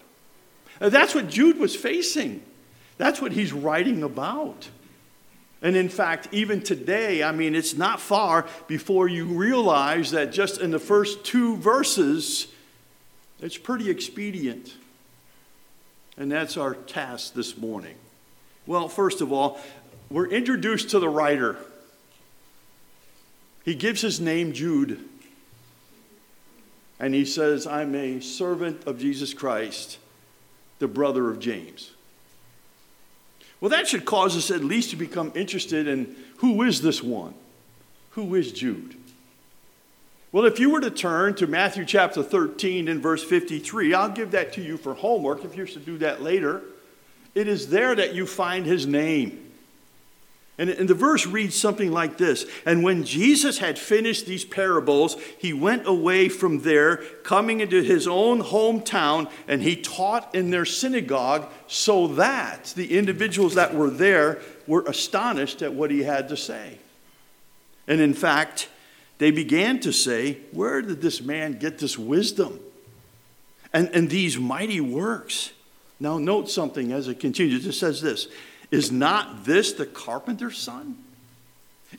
Uh, 0.81 0.89
that's 0.89 1.13
what 1.13 1.29
Jude 1.29 1.59
was 1.59 1.75
facing. 1.75 2.41
That's 2.97 3.21
what 3.21 3.31
he's 3.31 3.53
writing 3.53 4.01
about. 4.01 4.67
And 5.61 5.75
in 5.75 5.89
fact, 5.89 6.27
even 6.31 6.61
today, 6.61 7.21
I 7.21 7.31
mean, 7.31 7.53
it's 7.53 7.75
not 7.75 8.01
far 8.01 8.47
before 8.67 9.07
you 9.07 9.25
realize 9.25 10.09
that 10.11 10.31
just 10.31 10.59
in 10.59 10.71
the 10.71 10.79
first 10.79 11.23
two 11.23 11.55
verses, 11.57 12.47
it's 13.39 13.57
pretty 13.57 13.91
expedient. 13.91 14.73
And 16.17 16.31
that's 16.31 16.57
our 16.57 16.73
task 16.73 17.35
this 17.35 17.55
morning. 17.57 17.95
Well, 18.65 18.89
first 18.89 19.21
of 19.21 19.31
all, 19.31 19.61
we're 20.09 20.27
introduced 20.27 20.89
to 20.89 20.99
the 20.99 21.09
writer. 21.09 21.57
He 23.63 23.75
gives 23.75 24.01
his 24.01 24.19
name 24.19 24.53
Jude. 24.53 24.99
And 26.99 27.13
he 27.13 27.25
says, 27.25 27.67
I'm 27.67 27.93
a 27.93 28.19
servant 28.19 28.87
of 28.87 28.99
Jesus 28.99 29.33
Christ 29.35 29.99
the 30.81 30.87
brother 30.87 31.29
of 31.29 31.39
James. 31.39 31.91
Well, 33.61 33.69
that 33.69 33.87
should 33.87 34.03
cause 34.03 34.35
us 34.35 34.49
at 34.49 34.63
least 34.63 34.89
to 34.89 34.95
become 34.95 35.31
interested 35.35 35.87
in 35.87 36.15
who 36.37 36.63
is 36.63 36.81
this 36.81 37.03
one? 37.03 37.35
Who 38.11 38.33
is 38.33 38.51
Jude? 38.51 38.95
Well, 40.31 40.45
if 40.45 40.59
you 40.59 40.71
were 40.71 40.81
to 40.81 40.89
turn 40.89 41.35
to 41.35 41.45
Matthew 41.45 41.85
chapter 41.85 42.23
13 42.23 42.87
and 42.87 43.01
verse 43.01 43.23
53, 43.23 43.93
I'll 43.93 44.09
give 44.09 44.31
that 44.31 44.53
to 44.53 44.61
you 44.61 44.75
for 44.75 44.95
homework 44.95 45.45
if 45.45 45.55
you're 45.55 45.67
to 45.67 45.79
do 45.79 45.99
that 45.99 46.23
later. 46.23 46.63
It 47.35 47.47
is 47.47 47.69
there 47.69 47.93
that 47.93 48.15
you 48.15 48.25
find 48.25 48.65
his 48.65 48.87
name. 48.87 49.40
And, 50.57 50.69
and 50.69 50.87
the 50.89 50.93
verse 50.93 51.25
reads 51.25 51.55
something 51.55 51.91
like 51.91 52.17
this 52.17 52.45
And 52.65 52.83
when 52.83 53.03
Jesus 53.03 53.57
had 53.57 53.79
finished 53.79 54.25
these 54.25 54.45
parables, 54.45 55.17
he 55.37 55.53
went 55.53 55.87
away 55.87 56.29
from 56.29 56.61
there, 56.61 56.97
coming 57.23 57.61
into 57.61 57.81
his 57.81 58.07
own 58.07 58.41
hometown, 58.41 59.31
and 59.47 59.61
he 59.61 59.75
taught 59.75 60.33
in 60.35 60.51
their 60.51 60.65
synagogue, 60.65 61.49
so 61.67 62.07
that 62.07 62.73
the 62.75 62.97
individuals 62.97 63.55
that 63.55 63.73
were 63.73 63.89
there 63.89 64.39
were 64.67 64.83
astonished 64.83 65.61
at 65.61 65.73
what 65.73 65.89
he 65.89 66.03
had 66.03 66.29
to 66.29 66.37
say. 66.37 66.77
And 67.87 67.99
in 67.99 68.13
fact, 68.13 68.69
they 69.17 69.31
began 69.31 69.79
to 69.81 69.91
say, 69.91 70.39
Where 70.51 70.81
did 70.81 71.01
this 71.01 71.21
man 71.21 71.59
get 71.59 71.79
this 71.79 71.97
wisdom 71.97 72.59
and, 73.73 73.89
and 73.93 74.09
these 74.09 74.37
mighty 74.37 74.81
works? 74.81 75.51
Now, 75.99 76.17
note 76.17 76.49
something 76.49 76.91
as 76.91 77.07
it 77.07 77.19
continues. 77.19 77.65
It 77.65 77.73
says 77.73 78.01
this 78.01 78.27
is 78.71 78.91
not 78.91 79.43
this 79.43 79.73
the 79.73 79.85
carpenter's 79.85 80.57
son? 80.57 80.97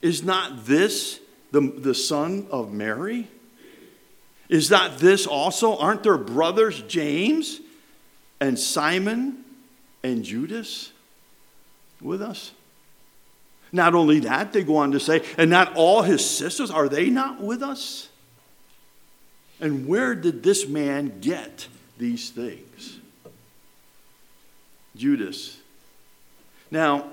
Is 0.00 0.24
not 0.24 0.64
this 0.64 1.20
the, 1.50 1.60
the 1.60 1.94
son 1.94 2.46
of 2.50 2.72
Mary? 2.72 3.28
Is 4.48 4.70
not 4.70 4.98
this 4.98 5.26
also? 5.26 5.76
Aren't 5.76 6.02
there 6.02 6.16
brothers 6.16 6.80
James 6.82 7.60
and 8.40 8.58
Simon 8.58 9.44
and 10.02 10.24
Judas 10.24 10.92
with 12.00 12.22
us? 12.22 12.52
Not 13.70 13.94
only 13.94 14.20
that, 14.20 14.52
they 14.52 14.64
go 14.64 14.76
on 14.76 14.92
to 14.92 15.00
say, 15.00 15.22
and 15.38 15.50
not 15.50 15.74
all 15.76 16.02
his 16.02 16.28
sisters, 16.28 16.70
are 16.70 16.88
they 16.88 17.08
not 17.08 17.40
with 17.40 17.62
us? 17.62 18.08
And 19.60 19.86
where 19.86 20.14
did 20.14 20.42
this 20.42 20.66
man 20.66 21.20
get 21.20 21.68
these 21.96 22.30
things? 22.30 22.98
Judas 24.94 25.61
now, 26.72 27.04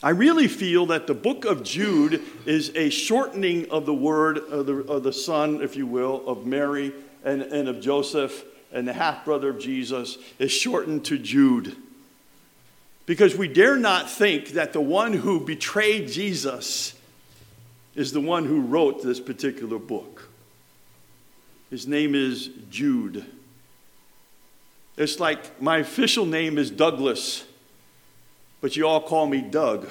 I 0.00 0.10
really 0.10 0.46
feel 0.46 0.86
that 0.86 1.08
the 1.08 1.14
book 1.14 1.44
of 1.44 1.64
Jude 1.64 2.22
is 2.46 2.70
a 2.76 2.88
shortening 2.88 3.68
of 3.68 3.84
the 3.84 3.92
word 3.92 4.38
of 4.38 4.66
the, 4.66 4.76
of 4.76 5.02
the 5.02 5.12
son, 5.12 5.60
if 5.60 5.74
you 5.74 5.88
will, 5.88 6.26
of 6.26 6.46
Mary 6.46 6.92
and, 7.24 7.42
and 7.42 7.68
of 7.68 7.80
Joseph 7.80 8.44
and 8.72 8.86
the 8.86 8.92
half 8.92 9.24
brother 9.24 9.50
of 9.50 9.58
Jesus 9.58 10.18
is 10.38 10.52
shortened 10.52 11.04
to 11.06 11.18
Jude. 11.18 11.76
Because 13.06 13.36
we 13.36 13.48
dare 13.48 13.76
not 13.76 14.08
think 14.08 14.50
that 14.50 14.72
the 14.72 14.80
one 14.80 15.14
who 15.14 15.44
betrayed 15.44 16.06
Jesus 16.08 16.94
is 17.96 18.12
the 18.12 18.20
one 18.20 18.44
who 18.46 18.60
wrote 18.60 19.02
this 19.02 19.18
particular 19.18 19.80
book. 19.80 20.28
His 21.70 21.88
name 21.88 22.14
is 22.14 22.50
Jude. 22.70 23.26
It's 24.96 25.18
like 25.18 25.60
my 25.60 25.78
official 25.78 26.24
name 26.24 26.56
is 26.56 26.70
Douglas, 26.70 27.44
but 28.60 28.76
you 28.76 28.86
all 28.86 29.00
call 29.00 29.26
me 29.26 29.40
Doug. 29.40 29.88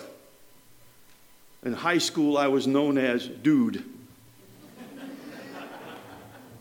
In 1.63 1.73
high 1.73 1.97
school, 1.97 2.37
I 2.37 2.47
was 2.47 2.67
known 2.67 2.97
as 2.97 3.27
Dude. 3.27 3.83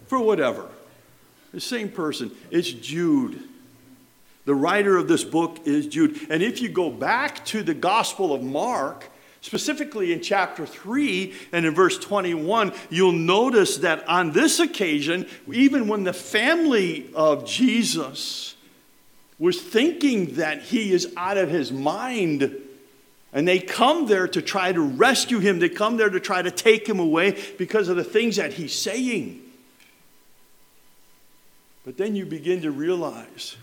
For 0.06 0.18
whatever. 0.18 0.66
The 1.52 1.60
same 1.60 1.90
person. 1.90 2.30
It's 2.50 2.70
Jude. 2.70 3.42
The 4.44 4.54
writer 4.54 4.96
of 4.96 5.08
this 5.08 5.24
book 5.24 5.58
is 5.66 5.86
Jude. 5.86 6.26
And 6.30 6.42
if 6.42 6.62
you 6.62 6.70
go 6.70 6.90
back 6.90 7.44
to 7.46 7.62
the 7.62 7.74
Gospel 7.74 8.32
of 8.32 8.42
Mark, 8.42 9.10
specifically 9.42 10.12
in 10.12 10.20
chapter 10.20 10.66
3 10.66 11.34
and 11.52 11.66
in 11.66 11.74
verse 11.74 11.98
21, 11.98 12.72
you'll 12.90 13.12
notice 13.12 13.78
that 13.78 14.08
on 14.08 14.32
this 14.32 14.58
occasion, 14.58 15.26
even 15.52 15.88
when 15.88 16.04
the 16.04 16.12
family 16.12 17.10
of 17.14 17.46
Jesus 17.46 18.56
was 19.38 19.60
thinking 19.60 20.34
that 20.34 20.62
he 20.62 20.92
is 20.92 21.12
out 21.16 21.36
of 21.36 21.48
his 21.50 21.70
mind, 21.70 22.56
and 23.32 23.46
they 23.46 23.58
come 23.58 24.06
there 24.06 24.26
to 24.28 24.42
try 24.42 24.72
to 24.72 24.80
rescue 24.80 25.38
him, 25.38 25.58
they 25.58 25.68
come 25.68 25.96
there 25.96 26.10
to 26.10 26.20
try 26.20 26.42
to 26.42 26.50
take 26.50 26.88
him 26.88 26.98
away 26.98 27.38
because 27.56 27.88
of 27.88 27.96
the 27.96 28.04
things 28.04 28.36
that 28.36 28.54
he's 28.54 28.74
saying. 28.74 29.40
But 31.84 31.96
then 31.96 32.16
you 32.16 32.26
begin 32.26 32.62
to 32.62 32.70
realize 32.70 33.56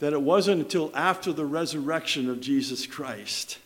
that 0.00 0.12
it 0.12 0.20
wasn't 0.20 0.62
until 0.62 0.90
after 0.94 1.32
the 1.32 1.46
resurrection 1.46 2.28
of 2.28 2.40
Jesus 2.40 2.86
Christ 2.86 3.58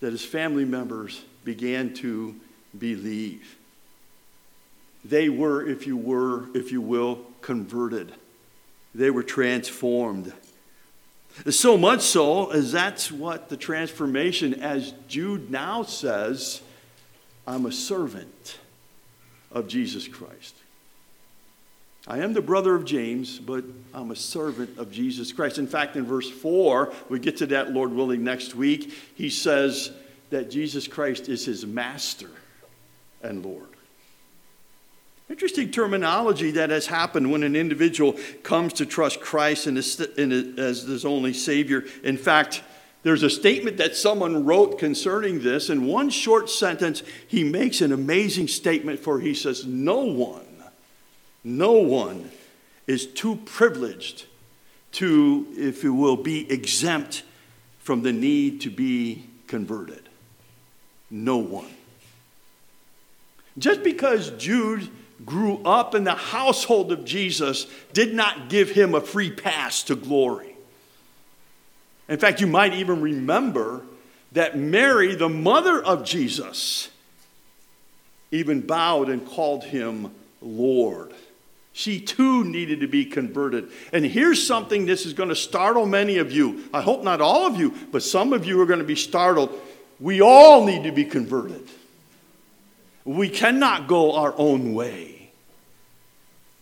that 0.00 0.12
his 0.12 0.24
family 0.24 0.64
members 0.64 1.22
began 1.44 1.92
to 1.94 2.36
believe. 2.78 3.56
They 5.04 5.28
were, 5.28 5.66
if 5.66 5.86
you 5.86 5.96
were, 5.96 6.44
if 6.56 6.70
you 6.72 6.80
will, 6.80 7.20
converted. 7.40 8.12
They 8.98 9.10
were 9.10 9.22
transformed. 9.22 10.32
So 11.48 11.78
much 11.78 12.00
so 12.00 12.50
as 12.50 12.72
that's 12.72 13.12
what 13.12 13.48
the 13.48 13.56
transformation, 13.56 14.54
as 14.54 14.92
Jude 15.06 15.52
now 15.52 15.84
says, 15.84 16.60
I'm 17.46 17.64
a 17.64 17.70
servant 17.70 18.58
of 19.52 19.68
Jesus 19.68 20.08
Christ. 20.08 20.56
I 22.08 22.18
am 22.18 22.32
the 22.32 22.42
brother 22.42 22.74
of 22.74 22.84
James, 22.84 23.38
but 23.38 23.62
I'm 23.94 24.10
a 24.10 24.16
servant 24.16 24.78
of 24.78 24.90
Jesus 24.90 25.30
Christ. 25.30 25.58
In 25.58 25.68
fact, 25.68 25.94
in 25.94 26.04
verse 26.04 26.28
4, 26.28 26.92
we 27.08 27.20
get 27.20 27.36
to 27.36 27.46
that, 27.46 27.70
Lord 27.70 27.92
willing, 27.92 28.24
next 28.24 28.56
week. 28.56 28.92
He 29.14 29.30
says 29.30 29.92
that 30.30 30.50
Jesus 30.50 30.88
Christ 30.88 31.28
is 31.28 31.44
his 31.44 31.64
master 31.64 32.30
and 33.22 33.46
Lord. 33.46 33.67
Interesting 35.30 35.70
terminology 35.70 36.50
that 36.52 36.70
has 36.70 36.86
happened 36.86 37.30
when 37.30 37.42
an 37.42 37.54
individual 37.54 38.16
comes 38.42 38.72
to 38.74 38.86
trust 38.86 39.20
Christ 39.20 39.66
as 39.66 39.98
his 40.16 41.04
only 41.04 41.34
Savior. 41.34 41.84
In 42.02 42.16
fact, 42.16 42.62
there's 43.02 43.22
a 43.22 43.30
statement 43.30 43.76
that 43.76 43.94
someone 43.94 44.44
wrote 44.46 44.78
concerning 44.78 45.42
this. 45.42 45.68
In 45.70 45.86
one 45.86 46.10
short 46.10 46.48
sentence, 46.48 47.02
he 47.26 47.44
makes 47.44 47.80
an 47.80 47.92
amazing 47.92 48.48
statement, 48.48 49.00
for 49.00 49.20
he 49.20 49.34
says, 49.34 49.66
No 49.66 49.98
one 50.04 50.48
no 51.44 51.72
one 51.72 52.30
is 52.86 53.06
too 53.06 53.36
privileged 53.36 54.26
to, 54.92 55.46
if 55.56 55.82
you 55.82 55.94
will, 55.94 56.16
be 56.16 56.50
exempt 56.50 57.22
from 57.78 58.02
the 58.02 58.12
need 58.12 58.60
to 58.62 58.70
be 58.70 59.24
converted. 59.46 60.08
No 61.10 61.38
one. 61.38 61.70
Just 63.56 63.82
because 63.82 64.30
Jude 64.32 64.88
grew 65.24 65.58
up 65.64 65.94
in 65.94 66.04
the 66.04 66.14
household 66.14 66.92
of 66.92 67.04
Jesus 67.04 67.66
did 67.92 68.14
not 68.14 68.48
give 68.48 68.70
him 68.70 68.94
a 68.94 69.00
free 69.00 69.30
pass 69.30 69.82
to 69.84 69.96
glory. 69.96 70.56
In 72.08 72.18
fact, 72.18 72.40
you 72.40 72.46
might 72.46 72.74
even 72.74 73.00
remember 73.00 73.82
that 74.32 74.56
Mary, 74.56 75.14
the 75.14 75.28
mother 75.28 75.82
of 75.82 76.04
Jesus, 76.04 76.90
even 78.30 78.60
bowed 78.60 79.08
and 79.08 79.26
called 79.26 79.64
him 79.64 80.10
Lord. 80.40 81.12
She 81.72 82.00
too 82.00 82.44
needed 82.44 82.80
to 82.80 82.88
be 82.88 83.04
converted. 83.04 83.70
And 83.92 84.04
here's 84.04 84.44
something 84.44 84.84
this 84.84 85.06
is 85.06 85.12
going 85.12 85.28
to 85.28 85.36
startle 85.36 85.86
many 85.86 86.18
of 86.18 86.32
you. 86.32 86.64
I 86.74 86.80
hope 86.80 87.04
not 87.04 87.20
all 87.20 87.46
of 87.46 87.56
you, 87.56 87.74
but 87.92 88.02
some 88.02 88.32
of 88.32 88.44
you 88.44 88.60
are 88.60 88.66
going 88.66 88.80
to 88.80 88.84
be 88.84 88.96
startled. 88.96 89.56
We 90.00 90.20
all 90.20 90.64
need 90.64 90.84
to 90.84 90.92
be 90.92 91.04
converted. 91.04 91.68
We 93.08 93.30
cannot 93.30 93.88
go 93.88 94.16
our 94.16 94.34
own 94.36 94.74
way. 94.74 95.30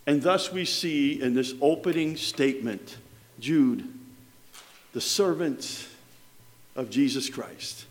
And 0.06 0.22
thus 0.22 0.52
we 0.52 0.64
see 0.64 1.20
in 1.20 1.34
this 1.34 1.54
opening 1.60 2.16
statement 2.16 2.98
Jude, 3.40 3.92
the 4.92 5.00
servant 5.00 5.88
of 6.76 6.88
Jesus 6.88 7.28
Christ, 7.28 7.86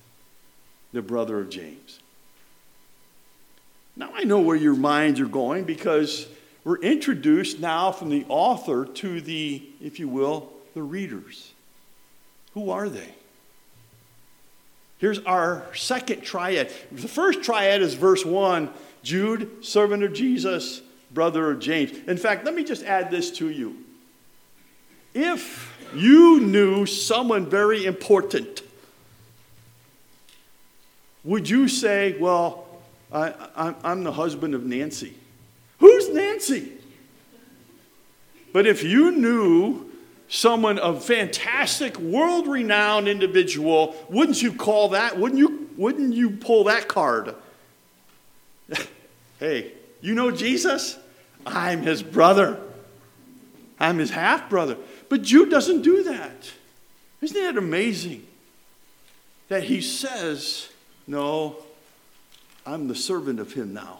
the 0.93 1.01
brother 1.01 1.37
of 1.37 1.49
James. 1.49 1.99
Now 3.97 4.11
I 4.13 4.23
know 4.23 4.39
where 4.39 4.55
your 4.55 4.75
minds 4.75 5.19
are 5.19 5.25
going 5.25 5.65
because 5.65 6.25
we're 6.63 6.79
introduced 6.79 7.59
now 7.59 7.91
from 7.91 8.07
the 8.07 8.25
author 8.29 8.85
to 8.85 9.19
the, 9.19 9.61
if 9.81 9.99
you 9.99 10.07
will, 10.07 10.49
the 10.73 10.81
readers. 10.81 11.51
Who 12.53 12.69
are 12.69 12.87
they? 12.87 13.14
Here's 14.97 15.19
our 15.19 15.65
second 15.75 16.21
triad. 16.21 16.71
The 16.91 17.08
first 17.08 17.43
triad 17.43 17.81
is 17.81 17.93
verse 17.93 18.25
1 18.25 18.69
Jude, 19.03 19.63
servant 19.63 20.03
of 20.03 20.13
Jesus, 20.13 20.81
brother 21.12 21.51
of 21.51 21.60
James. 21.60 21.91
In 22.08 22.17
fact, 22.17 22.43
let 22.43 22.55
me 22.55 22.63
just 22.63 22.84
add 22.84 23.12
this 23.12 23.29
to 23.38 23.49
you. 23.49 23.77
If 25.13 25.77
you 25.93 26.39
knew 26.39 26.86
someone 26.86 27.45
very 27.49 27.86
important, 27.86 28.63
would 31.23 31.49
you 31.49 31.67
say, 31.67 32.15
Well, 32.19 32.65
I, 33.12 33.73
am 33.84 34.03
the 34.03 34.12
husband 34.12 34.55
of 34.55 34.65
Nancy? 34.65 35.13
Who's 35.79 36.10
Nancy? 36.10 36.71
But 38.53 38.65
if 38.65 38.84
you 38.84 39.12
knew 39.12 39.85
someone, 40.27 40.79
a 40.79 40.99
fantastic, 40.99 41.97
world 41.99 42.47
renowned 42.47 43.07
individual, 43.07 43.95
wouldn't 44.09 44.41
you 44.41 44.53
call 44.53 44.89
that, 44.89 45.17
wouldn't 45.17 45.39
you, 45.39 45.69
wouldn't 45.77 46.13
you 46.13 46.31
pull 46.31 46.65
that 46.65 46.88
card? 46.88 47.35
hey, 49.39 49.73
you 50.01 50.13
know 50.13 50.31
Jesus? 50.31 50.97
I'm 51.45 51.81
his 51.81 52.01
brother. 52.01 52.59
I'm 53.79 53.97
his 53.97 54.09
half 54.09 54.49
brother. 54.49 54.77
But 55.09 55.21
Jude 55.21 55.49
doesn't 55.49 55.81
do 55.81 56.03
that. 56.03 56.51
Isn't 57.21 57.41
that 57.41 57.57
amazing? 57.57 58.25
That 59.49 59.63
he 59.63 59.81
says, 59.81 60.69
No, 61.05 61.57
I'm 62.65 62.88
the 62.88 62.95
servant 62.95 63.39
of 63.39 63.53
him 63.53 63.73
now 63.73 63.99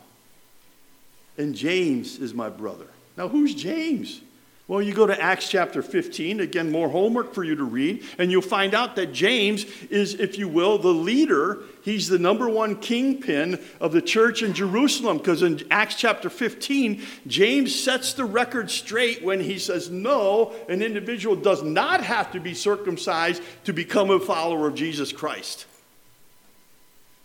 and 1.38 1.55
James 1.55 2.17
is 2.19 2.33
my 2.33 2.49
brother. 2.49 2.88
Now, 3.17 3.27
who's 3.27 3.53
James? 3.53 4.21
Well, 4.67 4.82
you 4.82 4.95
go 4.95 5.06
to 5.06 5.21
Acts 5.21 5.47
chapter 5.47 5.84
15, 5.84 6.39
again, 6.39 6.71
more 6.71 6.89
homework 6.89 7.36
for 7.36 7.43
you 7.43 7.56
to 7.56 7.63
read, 7.63 8.04
and 8.17 8.32
you'll 8.32 8.41
find 8.41 8.73
out 8.73 8.95
that 8.95 9.13
James 9.13 9.63
is, 9.91 10.15
if 10.15 10.39
you 10.39 10.47
will, 10.47 10.80
the 10.80 10.88
leader. 10.88 11.60
He's 11.84 12.08
the 12.08 12.17
number 12.17 12.49
one 12.49 12.78
kingpin 12.78 13.63
of 13.80 13.91
the 13.91 14.01
church 14.01 14.41
in 14.41 14.54
Jerusalem, 14.54 15.19
because 15.19 15.43
in 15.43 15.62
Acts 15.69 15.93
chapter 15.93 16.32
15, 16.32 17.04
James 17.28 17.80
sets 17.80 18.13
the 18.13 18.25
record 18.25 18.71
straight 18.71 19.23
when 19.23 19.39
he 19.39 19.60
says, 19.60 19.91
No, 19.91 20.56
an 20.67 20.82
individual 20.82 21.36
does 21.36 21.62
not 21.62 22.04
have 22.04 22.32
to 22.32 22.39
be 22.39 22.56
circumcised 22.56 23.43
to 23.65 23.73
become 23.73 24.10
a 24.10 24.19
follower 24.19 24.67
of 24.67 24.73
Jesus 24.73 25.12
Christ. 25.12 25.67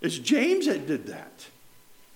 It's 0.03 0.19
James 0.19 0.67
that 0.67 0.87
did 0.87 1.07
that. 1.07 1.47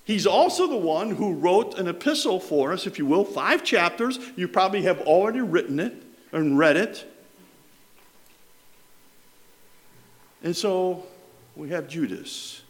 He's 0.04 0.26
also 0.26 0.66
the 0.66 0.76
one 0.76 1.10
who 1.10 1.32
wrote 1.32 1.78
an 1.78 1.88
epistle 1.88 2.38
for 2.38 2.72
us, 2.72 2.86
if 2.86 2.98
you 2.98 3.06
will, 3.06 3.24
five 3.24 3.64
chapters. 3.64 4.18
You 4.36 4.48
probably 4.48 4.82
have 4.82 5.00
already 5.00 5.40
written 5.40 5.80
it 5.80 5.94
and 6.30 6.58
read 6.58 6.76
it. 6.76 7.10
And 10.42 10.54
so 10.54 11.06
we 11.56 11.70
have 11.70 11.88
Judas, 11.88 12.60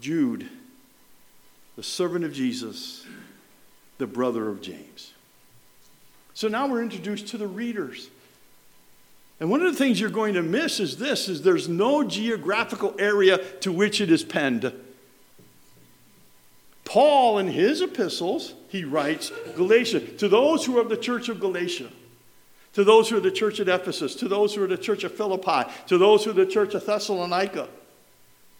Jude, 0.00 0.50
the 1.76 1.82
servant 1.82 2.26
of 2.26 2.34
Jesus, 2.34 3.06
the 3.96 4.06
brother 4.06 4.50
of 4.50 4.60
James. 4.60 5.14
So 6.34 6.46
now 6.46 6.66
we're 6.66 6.82
introduced 6.82 7.28
to 7.28 7.38
the 7.38 7.46
readers. 7.46 8.10
And 9.40 9.50
one 9.50 9.62
of 9.62 9.72
the 9.72 9.78
things 9.78 9.98
you're 9.98 10.10
going 10.10 10.34
to 10.34 10.42
miss 10.42 10.78
is 10.78 10.98
this 10.98 11.28
is 11.28 11.40
there's 11.40 11.68
no 11.68 12.04
geographical 12.04 12.94
area 12.98 13.38
to 13.60 13.72
which 13.72 14.02
it 14.02 14.10
is 14.10 14.24
penned. 14.24 14.70
Paul, 16.88 17.38
in 17.38 17.48
his 17.48 17.82
epistles, 17.82 18.54
he 18.70 18.82
writes 18.82 19.30
Galatia, 19.54 20.00
to 20.00 20.26
those 20.26 20.64
who 20.64 20.78
are 20.78 20.80
of 20.80 20.88
the 20.88 20.96
church 20.96 21.28
of 21.28 21.38
Galatia, 21.38 21.90
to 22.72 22.82
those 22.82 23.10
who 23.10 23.18
are 23.18 23.20
the 23.20 23.30
church 23.30 23.60
at 23.60 23.68
Ephesus, 23.68 24.14
to 24.14 24.26
those 24.26 24.54
who 24.54 24.64
are 24.64 24.66
the 24.66 24.78
church 24.78 25.04
of 25.04 25.12
Philippi, 25.14 25.70
to 25.88 25.98
those 25.98 26.24
who 26.24 26.30
are 26.30 26.34
the 26.34 26.46
church 26.46 26.72
of 26.72 26.86
Thessalonica. 26.86 27.68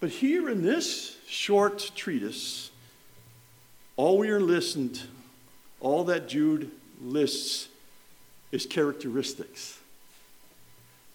But 0.01 0.11
here 0.11 0.51
in 0.51 0.61
this 0.61 1.17
short 1.27 1.91
treatise, 1.97 2.71
all 3.97 4.19
we 4.19 4.29
are 4.29 4.41
listened, 4.41 5.05
all 5.81 6.05
that 6.05 6.29
Jude 6.29 6.71
lists 7.03 7.69
is 8.53 8.67
characteristics 8.67 9.79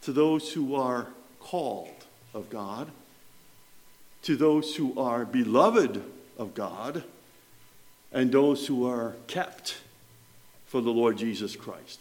to 0.01 0.11
those 0.11 0.51
who 0.51 0.73
are 0.73 1.09
called 1.39 2.05
of 2.33 2.49
God, 2.49 2.89
to 4.23 4.35
those 4.35 4.75
who 4.75 4.99
are 4.99 5.25
beloved 5.25 6.03
of 6.37 6.53
God, 6.53 7.03
and 8.11 8.31
those 8.31 8.67
who 8.67 8.87
are 8.87 9.15
kept 9.27 9.77
for 10.65 10.81
the 10.81 10.91
Lord 10.91 11.17
Jesus 11.17 11.55
Christ. 11.55 11.99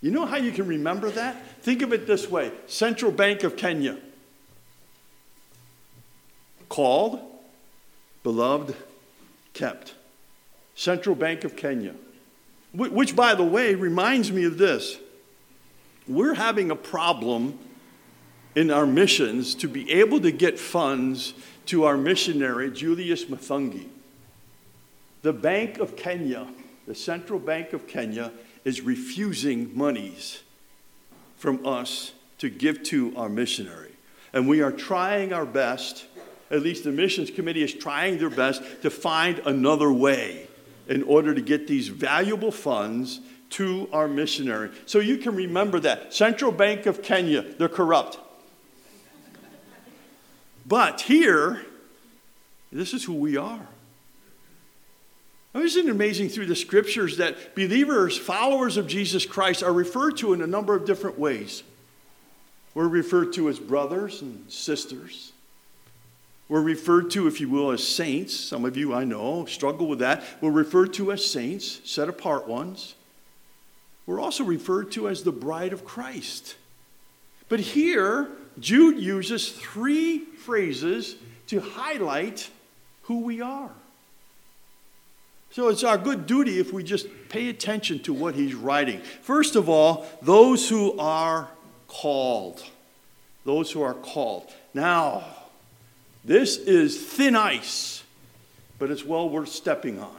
You 0.00 0.10
know 0.10 0.26
how 0.26 0.36
you 0.36 0.52
can 0.52 0.66
remember 0.66 1.10
that? 1.10 1.62
Think 1.62 1.82
of 1.82 1.92
it 1.92 2.06
this 2.06 2.30
way 2.30 2.52
Central 2.66 3.10
Bank 3.10 3.42
of 3.42 3.56
Kenya. 3.56 3.98
Called, 6.68 7.20
beloved, 8.22 8.76
kept. 9.54 9.94
Central 10.74 11.14
Bank 11.14 11.44
of 11.44 11.56
Kenya. 11.56 11.94
Which, 12.72 13.16
by 13.16 13.34
the 13.34 13.44
way, 13.44 13.74
reminds 13.74 14.30
me 14.30 14.44
of 14.44 14.58
this. 14.58 14.98
We're 16.06 16.34
having 16.34 16.70
a 16.70 16.76
problem 16.76 17.58
in 18.54 18.70
our 18.70 18.86
missions 18.86 19.54
to 19.56 19.68
be 19.68 19.90
able 19.90 20.20
to 20.20 20.30
get 20.30 20.58
funds 20.58 21.32
to 21.68 21.84
our 21.84 21.96
missionary, 21.96 22.70
Julius 22.70 23.26
Mathungi. 23.26 23.88
The 25.20 25.34
Bank 25.34 25.78
of 25.78 25.96
Kenya, 25.96 26.48
the 26.86 26.94
Central 26.94 27.38
Bank 27.38 27.74
of 27.74 27.86
Kenya, 27.86 28.32
is 28.64 28.80
refusing 28.80 29.76
monies 29.76 30.42
from 31.36 31.66
us 31.66 32.12
to 32.38 32.48
give 32.48 32.82
to 32.84 33.12
our 33.16 33.28
missionary. 33.28 33.92
And 34.32 34.48
we 34.48 34.62
are 34.62 34.72
trying 34.72 35.32
our 35.32 35.44
best, 35.44 36.06
at 36.50 36.62
least 36.62 36.84
the 36.84 36.92
missions 36.92 37.30
committee 37.30 37.62
is 37.62 37.74
trying 37.74 38.18
their 38.18 38.30
best 38.30 38.62
to 38.82 38.90
find 38.90 39.38
another 39.40 39.92
way 39.92 40.48
in 40.88 41.02
order 41.02 41.34
to 41.34 41.40
get 41.42 41.66
these 41.66 41.88
valuable 41.88 42.50
funds 42.50 43.20
to 43.50 43.88
our 43.92 44.08
missionary. 44.08 44.70
So 44.86 45.00
you 45.00 45.18
can 45.18 45.34
remember 45.34 45.80
that. 45.80 46.14
Central 46.14 46.52
Bank 46.52 46.86
of 46.86 47.02
Kenya, 47.02 47.42
they're 47.42 47.68
corrupt. 47.68 48.18
But 50.68 51.00
here, 51.00 51.64
this 52.70 52.92
is 52.92 53.04
who 53.04 53.14
we 53.14 53.38
are. 53.38 53.66
Isn't 55.54 55.88
it 55.88 55.90
amazing 55.90 56.28
through 56.28 56.46
the 56.46 56.54
scriptures 56.54 57.16
that 57.16 57.54
believers, 57.54 58.16
followers 58.16 58.76
of 58.76 58.86
Jesus 58.86 59.26
Christ, 59.26 59.62
are 59.62 59.72
referred 59.72 60.18
to 60.18 60.32
in 60.32 60.42
a 60.42 60.46
number 60.46 60.74
of 60.74 60.84
different 60.84 61.18
ways? 61.18 61.62
We're 62.74 62.86
referred 62.86 63.32
to 63.34 63.48
as 63.48 63.58
brothers 63.58 64.22
and 64.22 64.50
sisters. 64.50 65.32
We're 66.48 66.62
referred 66.62 67.10
to, 67.12 67.26
if 67.26 67.40
you 67.40 67.48
will, 67.48 67.72
as 67.72 67.86
saints. 67.86 68.34
Some 68.34 68.64
of 68.64 68.76
you 68.76 68.94
I 68.94 69.04
know 69.04 69.46
struggle 69.46 69.88
with 69.88 69.98
that. 69.98 70.22
We're 70.40 70.50
referred 70.50 70.92
to 70.94 71.12
as 71.12 71.28
saints, 71.28 71.80
set 71.84 72.08
apart 72.08 72.46
ones. 72.46 72.94
We're 74.06 74.20
also 74.20 74.44
referred 74.44 74.92
to 74.92 75.08
as 75.08 75.22
the 75.22 75.32
bride 75.32 75.72
of 75.72 75.84
Christ. 75.84 76.56
But 77.48 77.60
here, 77.60 78.28
Jude 78.60 78.98
uses 78.98 79.50
three 79.50 80.18
phrases 80.18 81.16
to 81.48 81.60
highlight 81.60 82.50
who 83.02 83.20
we 83.20 83.40
are. 83.40 83.70
So 85.50 85.68
it's 85.68 85.82
our 85.82 85.98
good 85.98 86.26
duty 86.26 86.58
if 86.58 86.72
we 86.72 86.84
just 86.84 87.06
pay 87.28 87.48
attention 87.48 88.00
to 88.00 88.12
what 88.12 88.34
he's 88.34 88.54
writing. 88.54 89.00
First 89.22 89.56
of 89.56 89.68
all, 89.68 90.06
those 90.20 90.68
who 90.68 90.98
are 90.98 91.48
called. 91.88 92.62
Those 93.44 93.72
who 93.72 93.82
are 93.82 93.94
called. 93.94 94.52
Now, 94.74 95.24
this 96.24 96.58
is 96.58 97.02
thin 97.02 97.34
ice, 97.34 98.02
but 98.78 98.90
it's 98.90 99.04
well 99.04 99.28
worth 99.28 99.48
stepping 99.48 99.98
on. 99.98 100.16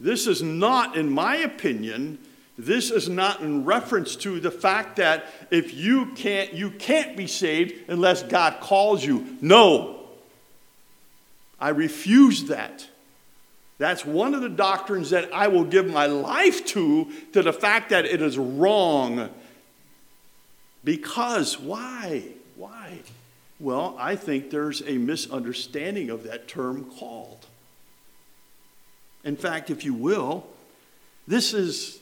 This 0.00 0.26
is 0.26 0.42
not, 0.42 0.96
in 0.96 1.10
my 1.10 1.36
opinion, 1.36 2.18
this 2.66 2.90
is 2.90 3.08
not 3.08 3.40
in 3.40 3.64
reference 3.64 4.16
to 4.16 4.40
the 4.40 4.50
fact 4.50 4.96
that 4.96 5.26
if 5.50 5.74
you 5.74 6.06
can't, 6.14 6.52
you 6.52 6.70
can't 6.70 7.16
be 7.16 7.26
saved 7.26 7.88
unless 7.88 8.22
God 8.22 8.60
calls 8.60 9.04
you. 9.04 9.38
No. 9.40 10.00
I 11.60 11.70
refuse 11.70 12.44
that. 12.44 12.86
That's 13.78 14.04
one 14.04 14.34
of 14.34 14.42
the 14.42 14.48
doctrines 14.48 15.10
that 15.10 15.32
I 15.32 15.48
will 15.48 15.64
give 15.64 15.90
my 15.90 16.06
life 16.06 16.66
to, 16.66 17.10
to 17.32 17.42
the 17.42 17.52
fact 17.52 17.90
that 17.90 18.04
it 18.04 18.20
is 18.20 18.36
wrong. 18.36 19.30
Because, 20.84 21.58
why? 21.58 22.24
Why? 22.56 22.98
Well, 23.58 23.96
I 23.98 24.16
think 24.16 24.50
there's 24.50 24.82
a 24.82 24.98
misunderstanding 24.98 26.10
of 26.10 26.24
that 26.24 26.48
term 26.48 26.90
called. 26.98 27.46
In 29.24 29.36
fact, 29.36 29.70
if 29.70 29.84
you 29.84 29.94
will, 29.94 30.46
this 31.26 31.54
is 31.54 31.99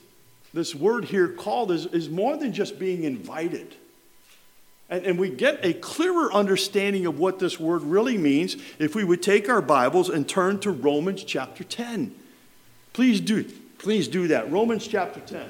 this 0.58 0.74
word 0.74 1.04
here 1.04 1.28
called 1.28 1.70
is, 1.70 1.86
is 1.86 2.10
more 2.10 2.36
than 2.36 2.52
just 2.52 2.80
being 2.80 3.04
invited. 3.04 3.76
And, 4.90 5.06
and 5.06 5.18
we 5.18 5.30
get 5.30 5.64
a 5.64 5.72
clearer 5.72 6.32
understanding 6.32 7.06
of 7.06 7.16
what 7.16 7.38
this 7.38 7.60
word 7.60 7.82
really 7.82 8.18
means 8.18 8.56
if 8.80 8.96
we 8.96 9.04
would 9.04 9.22
take 9.22 9.48
our 9.48 9.62
Bibles 9.62 10.08
and 10.08 10.28
turn 10.28 10.58
to 10.60 10.72
Romans 10.72 11.22
chapter 11.22 11.62
10. 11.62 12.12
Please 12.92 13.20
do, 13.20 13.44
please 13.78 14.08
do 14.08 14.26
that. 14.28 14.50
Romans 14.50 14.88
chapter 14.88 15.20
10. 15.20 15.48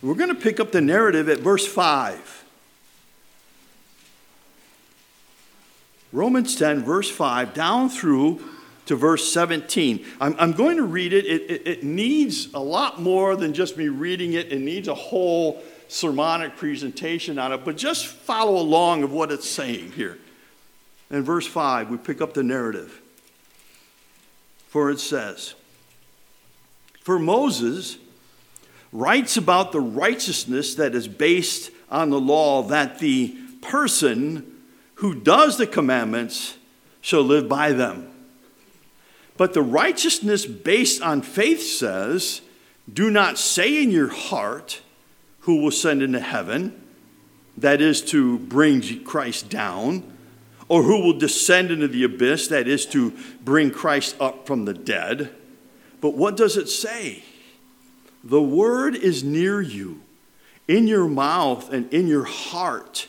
We're 0.00 0.14
going 0.14 0.28
to 0.28 0.40
pick 0.40 0.60
up 0.60 0.70
the 0.70 0.80
narrative 0.80 1.28
at 1.28 1.40
verse 1.40 1.66
5. 1.66 2.37
Romans 6.12 6.56
10, 6.56 6.84
verse 6.84 7.10
5, 7.10 7.54
down 7.54 7.90
through 7.90 8.40
to 8.86 8.96
verse 8.96 9.30
17. 9.30 10.04
I'm, 10.20 10.34
I'm 10.38 10.52
going 10.52 10.78
to 10.78 10.84
read 10.84 11.12
it. 11.12 11.26
It, 11.26 11.50
it. 11.50 11.66
it 11.66 11.84
needs 11.84 12.52
a 12.54 12.60
lot 12.60 13.00
more 13.00 13.36
than 13.36 13.52
just 13.52 13.76
me 13.76 13.88
reading 13.88 14.32
it, 14.32 14.50
it 14.50 14.60
needs 14.60 14.88
a 14.88 14.94
whole 14.94 15.62
sermonic 15.88 16.56
presentation 16.56 17.38
on 17.38 17.52
it, 17.52 17.64
but 17.64 17.76
just 17.76 18.06
follow 18.06 18.60
along 18.60 19.02
of 19.02 19.12
what 19.12 19.30
it's 19.30 19.48
saying 19.48 19.92
here. 19.92 20.18
In 21.10 21.22
verse 21.22 21.46
5, 21.46 21.90
we 21.90 21.96
pick 21.96 22.20
up 22.20 22.34
the 22.34 22.42
narrative. 22.42 23.00
For 24.68 24.90
it 24.90 25.00
says, 25.00 25.54
For 27.00 27.18
Moses 27.18 27.96
writes 28.92 29.36
about 29.36 29.72
the 29.72 29.80
righteousness 29.80 30.74
that 30.74 30.94
is 30.94 31.08
based 31.08 31.70
on 31.90 32.10
the 32.10 32.20
law 32.20 32.62
that 32.64 32.98
the 32.98 33.34
person 33.62 34.57
who 34.98 35.14
does 35.14 35.58
the 35.58 35.66
commandments 35.66 36.56
shall 37.00 37.22
live 37.22 37.48
by 37.48 37.72
them. 37.72 38.10
But 39.36 39.54
the 39.54 39.62
righteousness 39.62 40.44
based 40.44 41.00
on 41.00 41.22
faith 41.22 41.62
says, 41.62 42.40
Do 42.92 43.08
not 43.08 43.38
say 43.38 43.82
in 43.82 43.92
your 43.92 44.08
heart, 44.08 44.82
Who 45.40 45.62
will 45.62 45.70
send 45.70 46.02
into 46.02 46.18
heaven? 46.20 46.82
That 47.56 47.80
is 47.80 48.02
to 48.06 48.38
bring 48.40 49.04
Christ 49.04 49.48
down. 49.48 50.02
Or 50.68 50.82
who 50.82 51.00
will 51.02 51.18
descend 51.18 51.70
into 51.70 51.88
the 51.88 52.04
abyss? 52.04 52.48
That 52.48 52.68
is 52.68 52.84
to 52.86 53.12
bring 53.42 53.70
Christ 53.70 54.16
up 54.20 54.46
from 54.46 54.64
the 54.64 54.74
dead. 54.74 55.32
But 56.00 56.14
what 56.14 56.36
does 56.36 56.56
it 56.56 56.68
say? 56.68 57.22
The 58.24 58.42
word 58.42 58.96
is 58.96 59.24
near 59.24 59.60
you, 59.60 60.02
in 60.66 60.86
your 60.86 61.08
mouth 61.08 61.72
and 61.72 61.92
in 61.94 62.08
your 62.08 62.24
heart. 62.24 63.08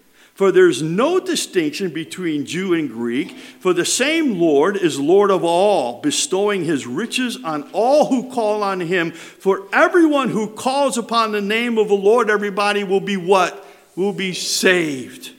For 0.33 0.51
there's 0.51 0.81
no 0.81 1.19
distinction 1.19 1.89
between 1.89 2.45
Jew 2.45 2.73
and 2.73 2.89
Greek, 2.89 3.31
for 3.31 3.73
the 3.73 3.85
same 3.85 4.39
Lord 4.39 4.75
is 4.77 4.99
Lord 4.99 5.29
of 5.29 5.43
all, 5.43 6.01
bestowing 6.01 6.63
his 6.63 6.87
riches 6.87 7.37
on 7.43 7.69
all 7.73 8.07
who 8.07 8.31
call 8.31 8.63
on 8.63 8.79
him. 8.79 9.11
For 9.11 9.67
everyone 9.71 10.29
who 10.29 10.47
calls 10.47 10.97
upon 10.97 11.31
the 11.31 11.41
name 11.41 11.77
of 11.77 11.89
the 11.89 11.95
Lord, 11.95 12.29
everybody 12.29 12.83
will 12.83 13.01
be 13.01 13.17
what? 13.17 13.67
will 13.95 14.13
be 14.13 14.33
saved. 14.33 15.31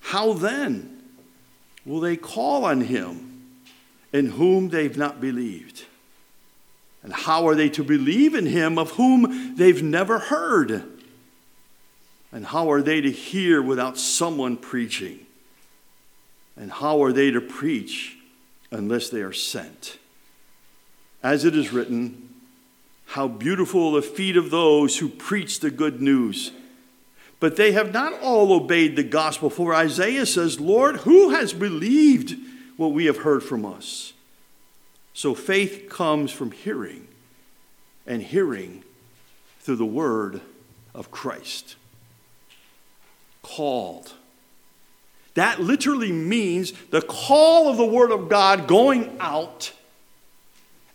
How 0.00 0.34
then 0.34 1.02
will 1.84 2.00
they 2.00 2.16
call 2.16 2.64
on 2.64 2.82
him 2.82 3.58
in 4.12 4.30
whom 4.30 4.68
they've 4.68 4.96
not 4.96 5.20
believed? 5.20 5.84
And 7.02 7.12
how 7.12 7.46
are 7.48 7.54
they 7.54 7.68
to 7.70 7.84
believe 7.84 8.34
in 8.34 8.46
him 8.46 8.78
of 8.78 8.92
whom 8.92 9.56
they've 9.56 9.82
never 9.82 10.18
heard? 10.18 10.84
And 12.34 12.44
how 12.44 12.72
are 12.72 12.82
they 12.82 13.00
to 13.00 13.12
hear 13.12 13.62
without 13.62 13.96
someone 13.96 14.56
preaching? 14.56 15.24
And 16.56 16.70
how 16.70 17.02
are 17.04 17.12
they 17.12 17.30
to 17.30 17.40
preach 17.40 18.16
unless 18.72 19.08
they 19.08 19.22
are 19.22 19.32
sent? 19.32 19.98
As 21.22 21.44
it 21.44 21.56
is 21.56 21.72
written, 21.72 22.30
how 23.06 23.28
beautiful 23.28 23.92
the 23.92 24.02
feet 24.02 24.36
of 24.36 24.50
those 24.50 24.98
who 24.98 25.08
preach 25.08 25.60
the 25.60 25.70
good 25.70 26.02
news. 26.02 26.50
But 27.38 27.54
they 27.54 27.70
have 27.70 27.92
not 27.92 28.20
all 28.20 28.52
obeyed 28.52 28.96
the 28.96 29.04
gospel, 29.04 29.48
for 29.48 29.72
Isaiah 29.72 30.26
says, 30.26 30.58
Lord, 30.58 30.98
who 30.98 31.30
has 31.30 31.52
believed 31.52 32.36
what 32.76 32.92
we 32.92 33.04
have 33.04 33.18
heard 33.18 33.44
from 33.44 33.64
us? 33.64 34.12
So 35.12 35.36
faith 35.36 35.88
comes 35.88 36.32
from 36.32 36.50
hearing, 36.50 37.06
and 38.08 38.22
hearing 38.22 38.82
through 39.60 39.76
the 39.76 39.86
word 39.86 40.40
of 40.94 41.12
Christ. 41.12 41.76
Called. 43.44 44.12
That 45.34 45.60
literally 45.60 46.10
means 46.10 46.72
the 46.90 47.02
call 47.02 47.68
of 47.68 47.76
the 47.76 47.86
word 47.86 48.10
of 48.10 48.28
God 48.28 48.66
going 48.66 49.16
out 49.20 49.72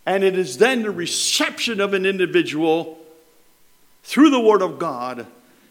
and 0.06 0.24
it 0.24 0.36
is 0.36 0.58
then 0.58 0.82
the 0.82 0.90
reception 0.90 1.80
of 1.80 1.94
an 1.94 2.06
individual 2.06 2.98
through 4.02 4.30
the 4.30 4.40
Word 4.40 4.62
of 4.62 4.78
God 4.78 5.26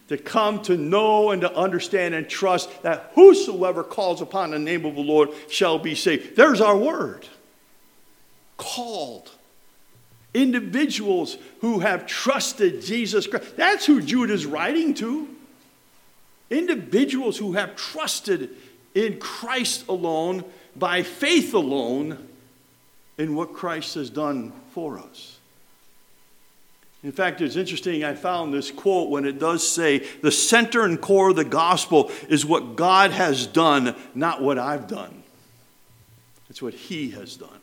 to 0.08 0.18
come 0.18 0.62
to 0.64 0.78
know 0.78 1.32
and 1.32 1.42
to 1.42 1.54
understand 1.54 2.16
and 2.16 2.28
trust 2.28 2.84
that 2.84 3.12
whosoever 3.16 3.84
calls 3.84 4.22
upon 4.22 4.52
the 4.52 4.60
name 4.60 4.86
of 4.86 4.96
the 4.96 5.02
Lord 5.02 5.30
shall 5.50 5.78
be 5.78 5.94
saved. 5.94 6.36
There's 6.36 6.62
our 6.62 6.78
word. 6.78 7.28
Called. 8.58 9.30
Individuals 10.34 11.38
who 11.62 11.80
have 11.80 12.08
trusted 12.08 12.82
Jesus 12.82 13.28
Christ. 13.28 13.58
That's 13.58 13.86
who 13.86 14.02
Jude 14.02 14.30
is 14.30 14.46
writing 14.46 14.94
to. 14.96 15.28
Individuals 16.50 17.38
who 17.38 17.54
have 17.54 17.76
trusted 17.76 18.50
in 18.96 19.20
Christ 19.20 19.88
alone, 19.88 20.44
by 20.76 21.04
faith 21.04 21.54
alone, 21.54 22.28
in 23.18 23.36
what 23.36 23.54
Christ 23.54 23.96
has 23.96 24.10
done 24.10 24.54
for 24.72 24.98
us. 24.98 25.40
In 27.04 27.12
fact, 27.12 27.40
it's 27.40 27.56
interesting, 27.56 28.04
I 28.04 28.14
found 28.14 28.54
this 28.54 28.72
quote 28.72 29.10
when 29.10 29.26
it 29.26 29.40
does 29.40 29.66
say, 29.66 30.00
the 30.22 30.32
center 30.32 30.84
and 30.84 31.00
core 31.00 31.30
of 31.30 31.38
the 31.38 31.46
gospel 31.46 32.12
is 32.28 32.46
what 32.46 32.76
God 32.76 33.12
has 33.12 33.48
done, 33.48 33.96
not 34.14 34.42
what 34.42 34.58
I've 34.58 34.88
done. 34.88 35.24
It's 36.50 36.62
what 36.62 36.74
He 36.74 37.12
has 37.12 37.38
done. 37.38 37.62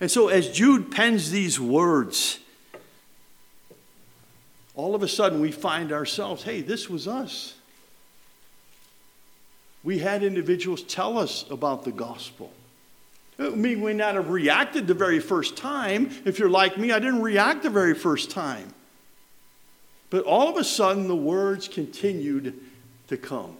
And 0.00 0.10
so, 0.10 0.28
as 0.28 0.50
Jude 0.50 0.90
pens 0.90 1.30
these 1.30 1.58
words, 1.58 2.40
all 4.76 4.94
of 4.94 5.02
a 5.02 5.08
sudden 5.08 5.40
we 5.40 5.52
find 5.52 5.92
ourselves 5.92 6.42
hey, 6.42 6.60
this 6.60 6.88
was 6.88 7.06
us. 7.06 7.54
We 9.82 9.98
had 9.98 10.22
individuals 10.22 10.82
tell 10.82 11.18
us 11.18 11.44
about 11.50 11.84
the 11.84 11.92
gospel. 11.92 12.52
Me 13.38 13.74
may 13.74 13.92
not 13.92 14.14
have 14.14 14.30
reacted 14.30 14.86
the 14.86 14.94
very 14.94 15.20
first 15.20 15.56
time. 15.56 16.10
If 16.24 16.38
you're 16.38 16.48
like 16.48 16.78
me, 16.78 16.92
I 16.92 16.98
didn't 16.98 17.20
react 17.20 17.64
the 17.64 17.70
very 17.70 17.94
first 17.94 18.30
time. 18.30 18.72
But 20.08 20.24
all 20.24 20.48
of 20.48 20.56
a 20.56 20.64
sudden, 20.64 21.08
the 21.08 21.16
words 21.16 21.66
continued 21.68 22.58
to 23.08 23.16
come. 23.16 23.56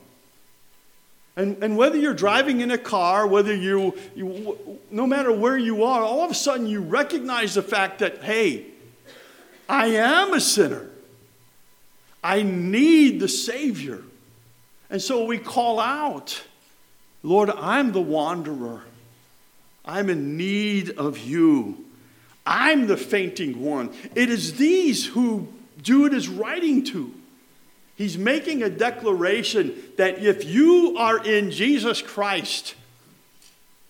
And, 1.36 1.62
and 1.62 1.76
whether 1.76 1.98
you're 1.98 2.14
driving 2.14 2.60
in 2.60 2.70
a 2.70 2.78
car, 2.78 3.26
whether 3.26 3.54
you, 3.54 3.94
you, 4.14 4.78
no 4.90 5.06
matter 5.06 5.32
where 5.32 5.58
you 5.58 5.82
are, 5.82 6.02
all 6.02 6.24
of 6.24 6.30
a 6.30 6.34
sudden 6.34 6.68
you 6.68 6.80
recognize 6.80 7.54
the 7.54 7.62
fact 7.62 7.98
that, 7.98 8.22
hey, 8.22 8.66
I 9.68 9.86
am 9.86 10.32
a 10.32 10.40
sinner. 10.40 10.88
I 12.24 12.42
need 12.42 13.20
the 13.20 13.28
Savior. 13.28 14.02
And 14.88 15.00
so 15.00 15.26
we 15.26 15.36
call 15.36 15.78
out, 15.78 16.42
Lord, 17.22 17.50
I'm 17.50 17.92
the 17.92 18.00
wanderer. 18.00 18.80
I'm 19.84 20.08
in 20.08 20.38
need 20.38 20.90
of 20.90 21.18
you. 21.18 21.84
I'm 22.46 22.86
the 22.86 22.96
fainting 22.96 23.60
one. 23.60 23.92
It 24.14 24.30
is 24.30 24.54
these 24.54 25.06
who 25.06 25.48
Jude 25.82 26.14
is 26.14 26.28
writing 26.28 26.82
to. 26.84 27.12
He's 27.96 28.16
making 28.16 28.62
a 28.62 28.70
declaration 28.70 29.74
that 29.98 30.18
if 30.18 30.44
you 30.44 30.96
are 30.98 31.22
in 31.24 31.50
Jesus 31.50 32.00
Christ, 32.02 32.74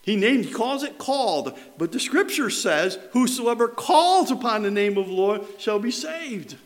he 0.03 0.17
named, 0.17 0.47
he 0.47 0.53
calls 0.53 0.83
it 0.83 0.99
called, 0.99 1.57
but 1.79 1.93
the 1.93 2.01
scripture 2.01 2.51
says, 2.51 2.99
Whosoever 3.13 3.69
calls 3.69 4.31
upon 4.31 4.63
the 4.63 4.71
name 4.71 4.99
of 4.99 5.07
the 5.07 5.13
Lord 5.13 5.43
shall 5.59 5.79
be 5.79 5.91
saved. 5.91 6.57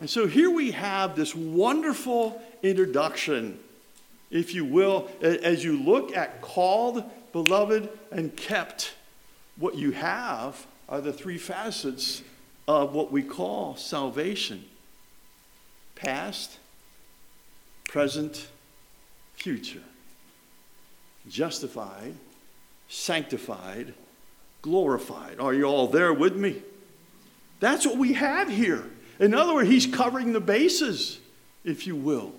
And 0.00 0.08
so 0.08 0.26
here 0.26 0.50
we 0.50 0.70
have 0.70 1.16
this 1.16 1.34
wonderful 1.34 2.40
introduction, 2.62 3.58
if 4.30 4.54
you 4.54 4.64
will, 4.64 5.08
as 5.20 5.64
you 5.64 5.82
look 5.82 6.16
at 6.16 6.40
called 6.40 7.04
beloved, 7.32 7.88
and 8.10 8.36
kept. 8.36 8.94
What 9.56 9.74
you 9.74 9.90
have 9.92 10.66
are 10.88 11.00
the 11.00 11.12
three 11.12 11.38
facets 11.38 12.22
of 12.66 12.94
what 12.94 13.10
we 13.10 13.22
call 13.22 13.76
salvation 13.76 14.64
past, 15.94 16.58
present, 17.88 18.46
future. 19.34 19.82
Justified, 21.28 22.14
sanctified, 22.88 23.94
glorified. 24.62 25.40
Are 25.40 25.52
you 25.52 25.64
all 25.64 25.88
there 25.88 26.14
with 26.14 26.36
me? 26.36 26.62
That's 27.58 27.84
what 27.84 27.98
we 27.98 28.12
have 28.12 28.48
here. 28.48 28.84
In 29.18 29.34
other 29.34 29.54
words, 29.54 29.68
he's 29.68 29.86
covering 29.86 30.32
the 30.32 30.40
bases, 30.40 31.18
if 31.64 31.86
you 31.86 31.96
will. 31.96 32.32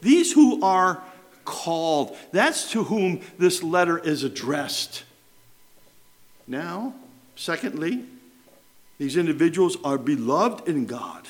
These 0.00 0.32
who 0.32 0.62
are 0.62 1.02
called. 1.44 2.16
That's 2.32 2.70
to 2.72 2.84
whom 2.84 3.20
this 3.38 3.62
letter 3.62 3.98
is 3.98 4.24
addressed. 4.24 5.04
Now, 6.46 6.94
secondly, 7.36 8.04
these 8.98 9.16
individuals 9.16 9.76
are 9.84 9.98
beloved 9.98 10.68
in 10.68 10.86
God. 10.86 11.28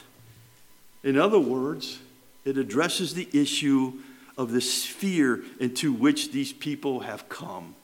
In 1.03 1.19
other 1.19 1.39
words, 1.39 1.99
it 2.45 2.59
addresses 2.59 3.15
the 3.15 3.29
issue 3.33 3.95
of 4.37 4.53
the 4.53 4.61
sphere 4.61 5.43
into 5.61 5.93
which 5.93 6.33
these 6.33 6.53
people 6.53 7.01
have 7.01 7.29
come. 7.29 7.75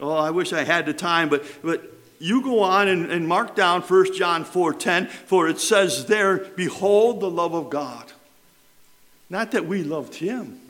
Oh, 0.00 0.14
I 0.14 0.30
wish 0.30 0.52
I 0.52 0.64
had 0.64 0.86
the 0.86 0.94
time, 0.94 1.28
but, 1.28 1.44
but 1.62 1.92
you 2.18 2.42
go 2.42 2.60
on 2.60 2.88
and, 2.88 3.10
and 3.10 3.28
mark 3.28 3.54
down 3.54 3.82
1 3.82 4.14
John 4.14 4.44
4:10, 4.44 5.08
for 5.08 5.48
it 5.48 5.60
says 5.60 6.06
there, 6.06 6.38
Behold 6.38 7.20
the 7.20 7.30
love 7.30 7.54
of 7.54 7.70
God. 7.70 8.12
Not 9.30 9.52
that 9.52 9.66
we 9.66 9.82
loved 9.82 10.14
him, 10.14 10.60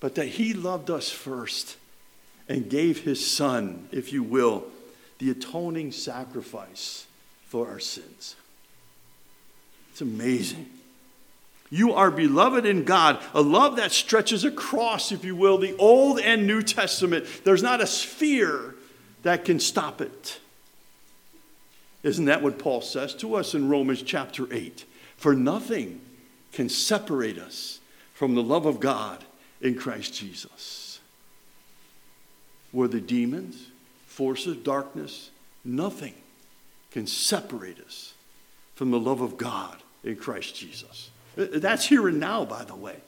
but 0.00 0.14
that 0.14 0.28
He 0.28 0.54
loved 0.54 0.90
us 0.90 1.10
first 1.10 1.76
and 2.48 2.70
gave 2.70 3.00
His 3.00 3.26
Son, 3.26 3.88
if 3.92 4.12
you 4.12 4.22
will, 4.22 4.64
the 5.18 5.30
atoning 5.30 5.92
sacrifice 5.92 7.06
for 7.46 7.68
our 7.68 7.80
sins. 7.80 8.36
It's 9.90 10.00
amazing. 10.00 10.68
You 11.70 11.94
are 11.94 12.10
beloved 12.10 12.64
in 12.64 12.84
God, 12.84 13.20
a 13.34 13.40
love 13.40 13.76
that 13.76 13.90
stretches 13.90 14.44
across, 14.44 15.10
if 15.10 15.24
you 15.24 15.34
will, 15.34 15.58
the 15.58 15.74
Old 15.76 16.20
and 16.20 16.46
New 16.46 16.62
Testament. 16.62 17.26
There's 17.44 17.62
not 17.62 17.80
a 17.80 17.86
sphere 17.86 18.76
that 19.24 19.44
can 19.44 19.58
stop 19.58 20.00
it. 20.00 20.38
Isn't 22.06 22.26
that 22.26 22.40
what 22.40 22.60
Paul 22.60 22.82
says 22.82 23.14
to 23.16 23.34
us 23.34 23.52
in 23.52 23.68
Romans 23.68 24.00
chapter 24.00 24.46
8? 24.52 24.84
For 25.16 25.34
nothing 25.34 26.00
can 26.52 26.68
separate 26.68 27.36
us 27.36 27.80
from 28.14 28.36
the 28.36 28.44
love 28.44 28.64
of 28.64 28.78
God 28.78 29.24
in 29.60 29.74
Christ 29.74 30.14
Jesus. 30.14 31.00
Where 32.70 32.86
the 32.86 33.00
demons, 33.00 33.70
forces, 34.06 34.56
darkness, 34.56 35.32
nothing 35.64 36.14
can 36.92 37.08
separate 37.08 37.80
us 37.80 38.14
from 38.76 38.92
the 38.92 39.00
love 39.00 39.20
of 39.20 39.36
God 39.36 39.78
in 40.04 40.14
Christ 40.14 40.54
Jesus. 40.54 41.10
That's 41.34 41.86
here 41.86 42.06
and 42.06 42.20
now, 42.20 42.44
by 42.44 42.62
the 42.62 42.76
way. 42.76 42.98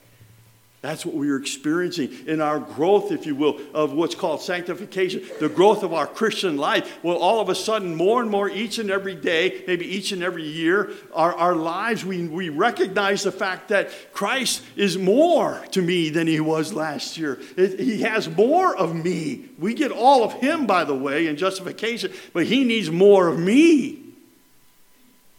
That's 0.81 1.05
what 1.05 1.17
we 1.17 1.29
are 1.31 1.37
experiencing 1.37 2.17
in 2.29 2.41
our 2.41 2.61
growth, 2.61 3.11
if 3.11 3.27
you 3.27 3.35
will, 3.35 3.59
of 3.75 3.93
what's 3.93 4.14
called 4.14 4.41
sanctification, 4.41 5.25
the 5.41 5.49
growth 5.49 5.83
of 5.83 5.93
our 5.93 6.07
Christian 6.07 6.57
life. 6.57 7.03
Well, 7.03 7.17
all 7.17 7.41
of 7.41 7.49
a 7.49 7.55
sudden, 7.57 7.97
more 7.97 8.23
and 8.23 8.31
more 8.31 8.49
each 8.49 8.79
and 8.79 8.88
every 8.88 9.17
day, 9.17 9.64
maybe 9.67 9.87
each 9.87 10.12
and 10.12 10.23
every 10.23 10.45
year, 10.45 10.93
our, 11.12 11.35
our 11.35 11.57
lives, 11.57 12.05
we, 12.05 12.29
we 12.29 12.49
recognize 12.49 13.25
the 13.25 13.33
fact 13.33 13.71
that 13.71 13.91
Christ 14.12 14.62
is 14.77 14.97
more 14.97 15.64
to 15.73 15.83
me 15.83 16.11
than 16.11 16.29
he 16.29 16.38
was 16.38 16.73
last 16.73 17.19
year. 17.19 17.41
It, 17.57 17.81
he 17.81 18.03
has 18.03 18.29
more 18.29 18.77
of 18.77 18.95
me. 18.95 19.47
We 19.59 19.75
get 19.75 19.91
all 19.91 20.23
of 20.23 20.35
him, 20.35 20.64
by 20.67 20.85
the 20.85 20.95
way, 20.95 21.27
in 21.27 21.37
justification, 21.37 22.12
but 22.33 22.47
he 22.47 22.62
needs 22.62 22.88
more 22.88 23.27
of 23.27 23.37
me. 23.37 24.05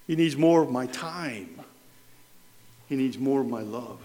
He 0.06 0.18
needs 0.18 0.36
more 0.36 0.62
of 0.62 0.70
my 0.70 0.88
time, 0.88 1.62
He 2.90 2.98
needs 2.98 3.18
more 3.18 3.40
of 3.40 3.48
my 3.48 3.62
love. 3.62 4.02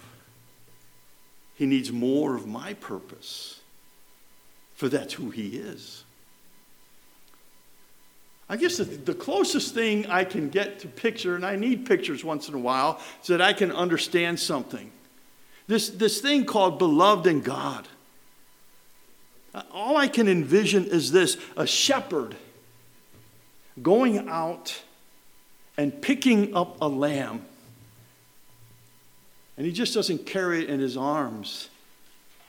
He 1.54 1.66
needs 1.66 1.92
more 1.92 2.34
of 2.34 2.46
my 2.46 2.74
purpose, 2.74 3.60
for 4.74 4.88
that's 4.88 5.14
who 5.14 5.30
He 5.30 5.56
is. 5.56 6.04
I 8.48 8.56
guess 8.56 8.76
the, 8.76 8.84
the, 8.84 9.14
closest 9.14 9.74
thing 9.74 10.06
I 10.06 10.24
can 10.24 10.50
get 10.50 10.80
to 10.80 10.88
picture, 10.88 11.34
and 11.34 11.46
I 11.46 11.56
need 11.56 11.86
pictures 11.86 12.22
once 12.22 12.48
in 12.48 12.54
a 12.54 12.58
while, 12.58 13.00
so 13.22 13.36
that 13.36 13.42
I 13.42 13.52
can 13.54 13.72
understand 13.72 14.38
something. 14.38 14.90
This, 15.66 15.88
this 15.88 16.20
thing 16.20 16.44
called 16.44 16.78
beloved 16.78 17.26
in 17.26 17.40
God. 17.40 17.88
All 19.72 19.96
I 19.96 20.08
can 20.08 20.28
envision 20.28 20.84
is 20.84 21.12
this 21.12 21.38
a 21.56 21.66
shepherd 21.66 22.36
going 23.80 24.28
out 24.28 24.82
and 25.76 26.02
picking 26.02 26.54
up 26.54 26.76
a 26.80 26.88
lamb. 26.88 27.44
And 29.56 29.66
he 29.66 29.72
just 29.72 29.94
doesn't 29.94 30.26
carry 30.26 30.62
it 30.62 30.70
in 30.70 30.80
his 30.80 30.96
arms, 30.96 31.68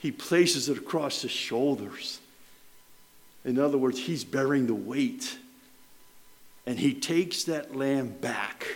he 0.00 0.10
places 0.10 0.68
it 0.68 0.78
across 0.78 1.22
his 1.22 1.30
shoulders. 1.30 2.20
In 3.44 3.58
other 3.58 3.78
words, 3.78 3.98
he's 3.98 4.24
bearing 4.24 4.66
the 4.66 4.74
weight. 4.74 5.38
And 6.66 6.80
he 6.80 6.94
takes 6.94 7.44
that 7.44 7.76
lamb 7.76 8.08
back 8.20 8.66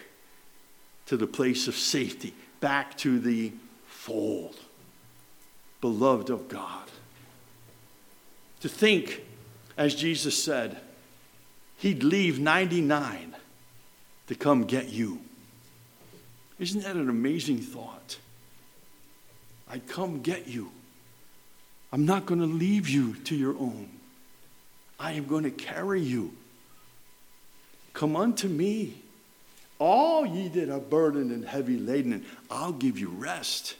to 1.07 1.17
the 1.17 1.27
place 1.27 1.67
of 1.67 1.75
safety, 1.75 2.33
back 2.61 2.97
to 2.99 3.19
the 3.19 3.53
fold. 3.87 4.57
Beloved 5.81 6.31
of 6.31 6.49
God. 6.49 6.89
To 8.61 8.69
think, 8.69 9.25
as 9.77 9.95
Jesus 9.95 10.41
said, 10.41 10.79
he'd 11.79 12.05
leave 12.05 12.39
99 12.39 13.35
to 14.29 14.35
come 14.37 14.65
get 14.65 14.91
you. 14.91 15.21
Isn't 16.61 16.83
that 16.83 16.95
an 16.95 17.09
amazing 17.09 17.59
thought? 17.59 18.19
I'd 19.69 19.89
come 19.89 20.21
get 20.21 20.47
you. 20.47 20.71
I'm 21.91 22.05
not 22.05 22.27
going 22.27 22.41
to 22.41 22.47
leave 22.47 22.89
you 22.89 23.15
to 23.15 23.35
your 23.35 23.55
own. 23.55 23.89
I 24.99 25.13
am 25.13 25.27
going 25.27 25.45
to 25.45 25.51
carry 25.51 26.03
you. 26.03 26.35
Come 27.95 28.15
unto 28.15 28.47
me, 28.47 29.03
all 29.79 30.27
ye 30.27 30.49
that 30.49 30.69
are 30.69 30.79
burdened 30.79 31.33
and 31.33 31.45
heavy 31.45 31.79
laden, 31.79 32.13
and 32.13 32.25
I'll 32.51 32.73
give 32.73 32.99
you 32.99 33.09
rest. 33.09 33.77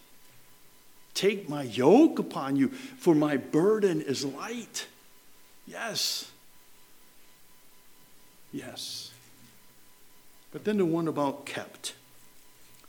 Take 1.13 1.51
my 1.51 1.65
yoke 1.65 2.19
upon 2.19 2.57
you, 2.57 2.69
for 2.69 3.15
my 3.15 3.37
burden 3.37 4.01
is 4.01 4.25
light. 4.25 4.87
Yes. 5.67 6.31
Yes. 8.53 9.11
But 10.51 10.65
then 10.65 10.79
the 10.79 10.87
one 10.87 11.07
about 11.07 11.45
kept. 11.45 11.93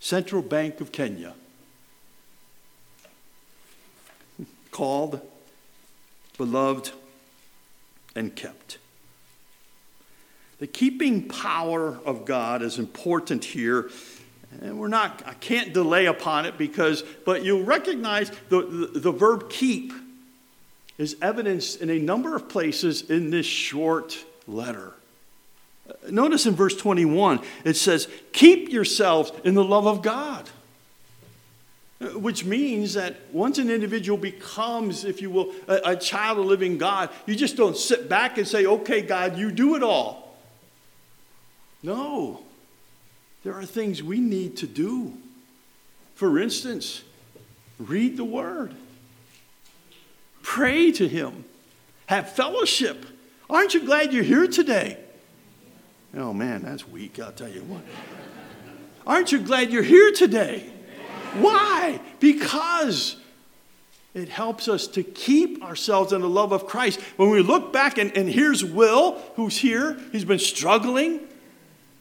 Central 0.02 0.42
Bank 0.42 0.82
of 0.82 0.92
Kenya. 0.92 1.36
Called, 4.72 5.22
beloved, 6.38 6.92
and 8.16 8.36
kept. 8.36 8.80
The 10.60 10.68
keeping 10.68 11.28
power 11.28 12.00
of 12.04 12.26
God 12.26 12.62
is 12.64 12.80
important 12.80 13.46
here. 13.46 13.90
And 14.62 14.80
we're 14.80 14.88
not, 14.88 15.22
I 15.26 15.34
can't 15.36 15.72
delay 15.72 16.08
upon 16.08 16.46
it 16.46 16.58
because, 16.58 17.04
but 17.26 17.44
you'll 17.44 17.64
recognize 17.64 18.32
the, 18.50 18.90
the, 18.94 19.00
the 19.00 19.12
verb 19.12 19.50
keep 19.50 19.94
is 20.98 21.16
evidenced 21.22 21.80
in 21.80 21.90
a 21.92 22.00
number 22.00 22.36
of 22.36 22.50
places 22.50 23.10
in 23.10 23.30
this 23.30 23.46
short 23.46 24.18
letter. 24.48 24.94
Notice 26.10 26.46
in 26.46 26.56
verse 26.56 26.76
21, 26.76 27.42
it 27.64 27.76
says, 27.76 28.08
Keep 28.34 28.70
yourselves 28.70 29.32
in 29.44 29.54
the 29.54 29.64
love 29.64 29.88
of 29.88 30.02
God. 30.02 30.50
Which 32.16 32.46
means 32.46 32.96
that 32.96 33.18
once 33.32 33.60
an 33.60 33.70
individual 33.70 34.18
becomes, 34.18 35.06
if 35.06 35.22
you 35.22 35.30
will, 35.30 35.54
a, 35.68 35.92
a 35.92 35.96
child 35.96 36.40
of 36.40 36.46
living 36.46 36.78
God, 36.78 37.10
you 37.28 37.36
just 37.36 37.58
don't 37.58 37.78
sit 37.78 38.10
back 38.10 38.38
and 38.38 38.48
say, 38.48 38.66
Okay, 38.66 39.02
God, 39.02 39.38
you 39.38 39.52
do 39.52 39.76
it 39.76 39.84
all. 39.84 40.36
No. 41.84 42.42
There 43.44 43.54
are 43.54 43.66
things 43.66 44.02
we 44.02 44.20
need 44.20 44.58
to 44.58 44.68
do. 44.68 45.14
For 46.16 46.40
instance, 46.40 47.04
read 47.80 48.18
the 48.18 48.24
Word, 48.24 48.76
pray 50.44 50.92
to 50.94 51.08
Him, 51.08 51.46
have 52.08 52.32
fellowship. 52.32 53.06
Aren't 53.50 53.74
you 53.74 53.86
glad 53.86 54.14
you're 54.14 54.24
here 54.24 54.48
today? 54.48 54.98
Oh 56.16 56.34
man, 56.34 56.64
that's 56.64 56.88
weak, 56.88 57.20
I'll 57.20 57.32
tell 57.32 57.50
you 57.50 57.62
what. 57.64 57.82
Aren't 59.08 59.32
you 59.32 59.40
glad 59.40 59.72
you're 59.72 59.84
here 59.84 60.12
today? 60.12 60.70
Why? 61.36 62.00
Because 62.20 63.16
it 64.14 64.28
helps 64.28 64.68
us 64.68 64.88
to 64.88 65.04
keep 65.04 65.64
ourselves 65.64 66.12
in 66.12 66.22
the 66.22 66.30
love 66.30 66.52
of 66.52 66.68
Christ. 66.68 67.00
When 67.16 67.30
we 67.30 67.42
look 67.42 67.72
back, 67.72 67.98
and, 67.98 68.16
and 68.18 68.30
here's 68.30 68.64
Will, 68.64 69.22
who's 69.36 69.58
here, 69.58 69.98
he's 70.12 70.26
been 70.26 70.40
struggling. 70.40 71.22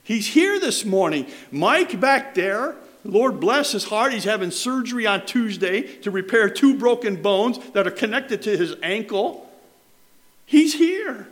He's 0.02 0.26
here 0.26 0.58
this 0.58 0.84
morning. 0.84 1.26
Mike 1.52 2.00
back 2.00 2.34
there, 2.34 2.74
Lord 3.04 3.38
bless 3.38 3.72
his 3.72 3.84
heart, 3.84 4.12
he's 4.12 4.24
having 4.24 4.50
surgery 4.50 5.06
on 5.06 5.24
Tuesday 5.24 5.82
to 5.98 6.10
repair 6.10 6.50
two 6.50 6.76
broken 6.76 7.22
bones 7.22 7.58
that 7.74 7.86
are 7.86 7.92
connected 7.92 8.42
to 8.42 8.56
his 8.56 8.74
ankle. 8.82 9.48
He's 10.44 10.74
here. 10.74 11.28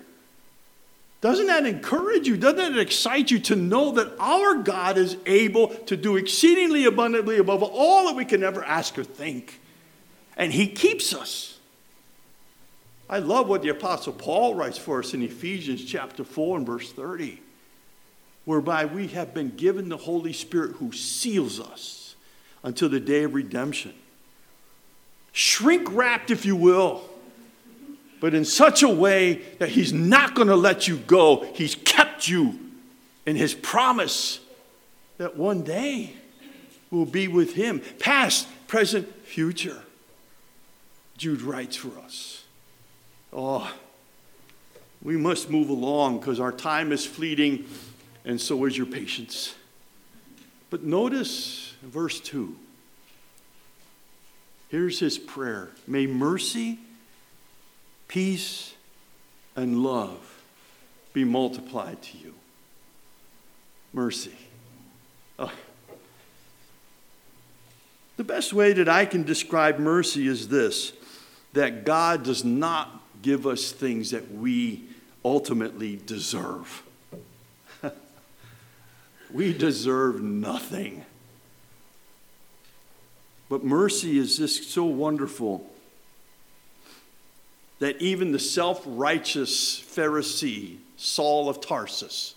Doesn't 1.21 1.49
that 1.49 1.67
encourage 1.67 2.29
you? 2.29 2.37
Doesn't 2.37 2.75
that 2.75 2.79
excite 2.79 3.31
you 3.31 3.41
to 3.41 3.57
know 3.57 3.93
that 3.93 4.15
our 4.21 4.63
God 4.63 4.97
is 4.99 5.17
able 5.27 5.69
to 5.69 5.97
do 5.97 6.17
exceedingly 6.17 6.85
abundantly 6.85 7.39
above 7.39 7.63
all 7.63 8.07
that 8.07 8.15
we 8.15 8.25
can 8.25 8.45
ever 8.45 8.65
ask 8.65 8.97
or 8.99 9.05
think? 9.05 9.61
And 10.37 10.53
He 10.53 10.69
keeps 10.69 11.13
us. 11.13 11.59
I 13.11 13.19
love 13.19 13.49
what 13.49 13.63
the 13.63 13.71
Apostle 13.71 14.13
Paul 14.13 14.55
writes 14.55 14.79
for 14.79 15.01
us 15.01 15.15
in 15.15 15.23
Ephesians 15.23 15.85
chapter 15.85 16.23
4 16.25 16.59
and 16.59 16.67
verse 16.67 16.93
30 16.93 17.41
whereby 18.49 18.87
we 18.87 19.09
have 19.09 19.35
been 19.35 19.51
given 19.51 19.91
the 19.91 19.97
Holy 19.99 20.33
Spirit 20.33 20.77
who 20.77 20.91
seals 20.91 21.61
us 21.61 22.17
until 22.63 22.89
the 22.89 22.99
day 22.99 23.25
of 23.25 23.35
redemption. 23.35 23.93
Shrink 25.33 25.87
wrapped, 25.93 26.31
if 26.31 26.47
you 26.47 26.57
will, 26.57 27.03
but 28.21 28.35
in 28.35 28.45
such 28.45 28.83
a 28.83 28.89
way 28.89 29.43
that 29.59 29.71
He's 29.71 29.93
not 29.93 30.35
going 30.35 30.49
to 30.49 30.57
let 30.57 30.89
you 30.89 30.97
go. 30.99 31.47
He's 31.55 31.75
kept 31.75 32.29
you 32.29 32.59
in 33.27 33.37
His 33.37 33.55
promise 33.55 34.41
that 35.19 35.37
one 35.37 35.63
day 35.63 36.15
we'll 36.91 37.05
be 37.05 37.29
with 37.29 37.55
Him, 37.55 37.81
past, 37.99 38.49
present, 38.67 39.09
future. 39.25 39.83
Jude 41.17 41.43
writes 41.43 41.77
for 41.77 41.99
us. 42.01 42.45
Oh, 43.33 43.73
we 45.03 45.17
must 45.17 45.51
move 45.51 45.69
along 45.69 46.21
because 46.21 46.41
our 46.41 46.53
time 46.53 46.93
is 46.93 47.05
fleeting 47.05 47.67
and 48.25 48.41
so 48.41 48.65
is 48.65 48.77
your 48.77 48.87
patience. 48.87 49.55
But 50.71 50.83
notice 50.83 51.75
verse 51.83 52.21
2. 52.21 52.57
Here's 54.69 54.99
his 54.99 55.19
prayer 55.19 55.71
May 55.87 56.07
mercy, 56.07 56.79
peace, 58.09 58.75
and 59.55 59.83
love 59.83 60.43
be 61.13 61.25
multiplied 61.25 62.03
to 62.03 62.19
you. 62.19 62.35
Mercy. 63.93 64.37
Oh. 65.39 65.53
The 68.17 68.25
best 68.25 68.53
way 68.53 68.73
that 68.73 68.89
I 68.89 69.05
can 69.05 69.23
describe 69.23 69.79
mercy 69.79 70.27
is 70.27 70.49
this 70.49 70.93
that 71.53 71.85
God 71.85 72.25
does 72.25 72.45
not 72.45 73.03
give 73.23 73.47
us 73.47 73.73
things 73.73 74.11
that 74.11 74.33
we 74.33 74.85
ultimately 75.25 76.01
deserve. 76.07 76.83
We 79.31 79.53
deserve 79.53 80.23
nothing. 80.23 81.05
But 83.49 83.65
mercy 83.65 84.19
is 84.19 84.39
just 84.39 84.71
so 84.71 84.85
wonderful 84.85 85.71
that 87.79 88.01
even 88.01 88.33
the 88.33 88.39
self 88.39 88.83
righteous 88.87 89.81
Pharisee, 89.81 90.79
Saul 90.97 91.49
of 91.49 91.61
Tarsus, 91.61 92.35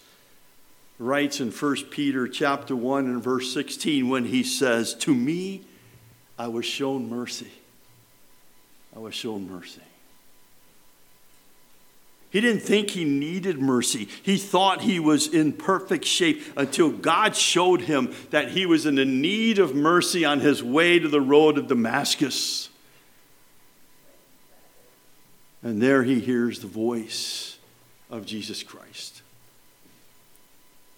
writes 0.99 1.39
in 1.39 1.51
1 1.51 1.75
Peter 1.89 2.27
chapter 2.27 2.75
1 2.75 3.05
and 3.05 3.23
verse 3.23 3.51
16 3.53 4.07
when 4.07 4.25
he 4.25 4.43
says, 4.43 4.93
To 4.95 5.15
me 5.15 5.63
I 6.37 6.47
was 6.47 6.65
shown 6.65 7.09
mercy. 7.09 7.51
I 8.95 8.99
was 8.99 9.15
shown 9.15 9.49
mercy. 9.49 9.81
He 12.31 12.39
didn't 12.39 12.61
think 12.61 12.91
he 12.91 13.03
needed 13.03 13.59
mercy. 13.59 14.07
He 14.23 14.37
thought 14.37 14.81
he 14.81 15.01
was 15.01 15.27
in 15.27 15.51
perfect 15.51 16.05
shape 16.05 16.41
until 16.55 16.89
God 16.89 17.35
showed 17.35 17.81
him 17.81 18.13
that 18.29 18.51
he 18.51 18.65
was 18.65 18.85
in 18.85 18.95
the 18.95 19.05
need 19.05 19.59
of 19.59 19.75
mercy 19.75 20.23
on 20.23 20.39
his 20.39 20.63
way 20.63 20.97
to 20.97 21.09
the 21.09 21.19
road 21.19 21.57
of 21.57 21.67
Damascus. 21.67 22.70
And 25.63 25.81
there 25.81 26.03
he 26.03 26.19
hears 26.19 26.59
the 26.59 26.67
voice 26.67 27.57
of 28.09 28.25
Jesus 28.25 28.63
Christ 28.63 29.21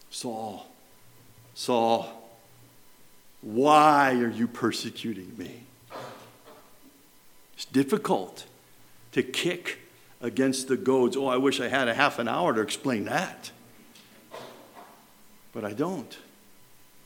Saul, 0.10 0.68
Saul, 1.56 2.30
Why 3.42 4.14
are 4.14 4.30
you 4.30 4.48
persecuting 4.48 5.34
me? 5.38 5.64
It's 7.56 7.66
difficult 7.66 8.46
to 9.14 9.24
kick 9.24 9.80
against 10.22 10.68
the 10.68 10.78
goads. 10.78 11.18
Oh, 11.18 11.28
I 11.28 11.38
wish 11.38 11.60
I 11.60 11.68
had 11.68 11.88
a 11.88 11.94
half 11.94 12.20
an 12.20 12.28
hour 12.28 12.54
to 12.54 12.62
explain 12.62 13.06
that. 13.06 13.52
But 15.52 15.66
I 15.66 15.74
don't. 15.74 16.18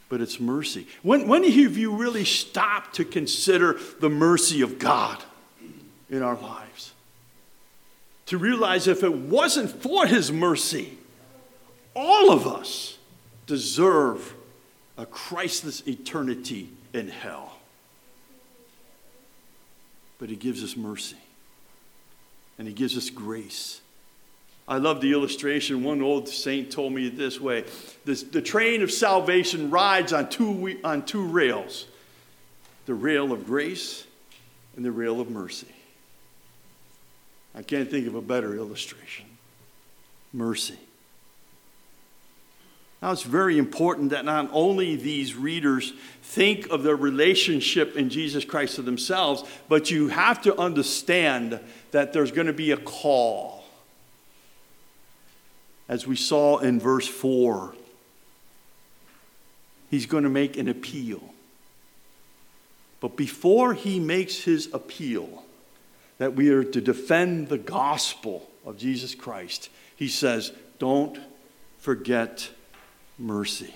But 0.10 0.22
it's 0.22 0.40
mercy. 0.40 0.88
When, 1.02 1.28
when 1.28 1.44
have 1.44 1.78
you 1.78 1.96
really 1.96 2.26
stopped 2.26 2.96
to 2.96 3.06
consider 3.06 3.78
the 4.00 4.10
mercy 4.10 4.62
of 4.62 4.80
God 4.80 5.22
in 6.10 6.22
our 6.22 6.36
lives? 6.36 6.67
To 8.28 8.38
realize 8.38 8.88
if 8.88 9.04
it 9.04 9.14
wasn't 9.14 9.72
for 9.72 10.06
His 10.06 10.32
mercy, 10.32 10.98
all 11.96 12.32
of 12.32 12.46
us 12.46 12.98
deserve 13.46 14.34
a 14.98 15.06
Christless 15.06 15.88
eternity 15.88 16.70
in 16.94 17.08
hell. 17.08 17.58
But 20.20 20.30
He 20.30 20.36
gives 20.36 20.64
us 20.64 20.76
mercy 20.76 21.18
and 22.60 22.68
He 22.68 22.74
gives 22.74 22.98
us 22.98 23.10
grace. 23.10 23.82
I 24.68 24.78
love 24.78 25.00
the 25.00 25.14
illustration. 25.14 25.84
One 25.84 26.02
old 26.02 26.28
saint 26.28 26.70
told 26.70 26.92
me 26.92 27.08
this 27.08 27.40
way 27.40 27.64
this, 28.04 28.24
The 28.24 28.42
train 28.42 28.82
of 28.82 28.92
salvation 28.92 29.70
rides 29.70 30.12
on 30.12 30.30
two, 30.30 30.78
on 30.84 31.06
two 31.06 31.26
rails 31.26 31.88
the 32.86 32.94
rail 32.94 33.32
of 33.32 33.46
grace 33.46 34.06
and 34.76 34.84
the 34.84 34.92
rail 34.92 35.22
of 35.22 35.30
mercy. 35.30 35.68
I 37.56 37.64
can't 37.64 37.90
think 37.90 38.08
of 38.08 38.16
a 38.16 38.22
better 38.22 38.56
illustration. 38.56 39.26
Mercy. 40.34 40.78
Now, 43.02 43.12
it's 43.12 43.24
very 43.24 43.58
important 43.58 44.10
that 44.10 44.26
not 44.26 44.50
only 44.52 44.96
these 44.96 45.36
readers 45.36 45.94
think 46.24 46.68
of 46.70 46.82
their 46.82 46.96
relationship 46.96 47.96
in 47.96 48.10
Jesus 48.10 48.44
Christ 48.44 48.76
to 48.76 48.82
themselves, 48.82 49.44
but 49.70 49.92
you 49.92 50.08
have 50.08 50.42
to 50.44 50.58
understand 50.60 51.60
that 51.92 52.12
there's 52.12 52.32
going 52.32 52.48
to 52.48 52.54
be 52.54 52.72
a 52.72 52.78
call. 52.78 53.64
As 55.88 56.08
we 56.08 56.16
saw 56.16 56.58
in 56.58 56.80
verse 56.80 57.08
4, 57.08 57.76
he's 59.92 60.08
going 60.08 60.24
to 60.24 60.30
make 60.30 60.58
an 60.58 60.68
appeal. 60.68 61.22
But 63.00 63.16
before 63.16 63.76
he 63.76 64.00
makes 64.00 64.44
his 64.44 64.70
appeal, 64.74 65.44
that 66.18 66.36
we 66.36 66.50
are 66.50 66.64
to 66.64 66.82
defend 66.82 67.50
the 67.50 67.58
gospel 67.58 68.50
of 68.66 68.78
Jesus 68.78 69.16
Christ, 69.16 69.70
he 69.96 70.08
says, 70.08 70.52
Don't 70.80 71.20
forget 71.80 72.50
mercy. 73.18 73.74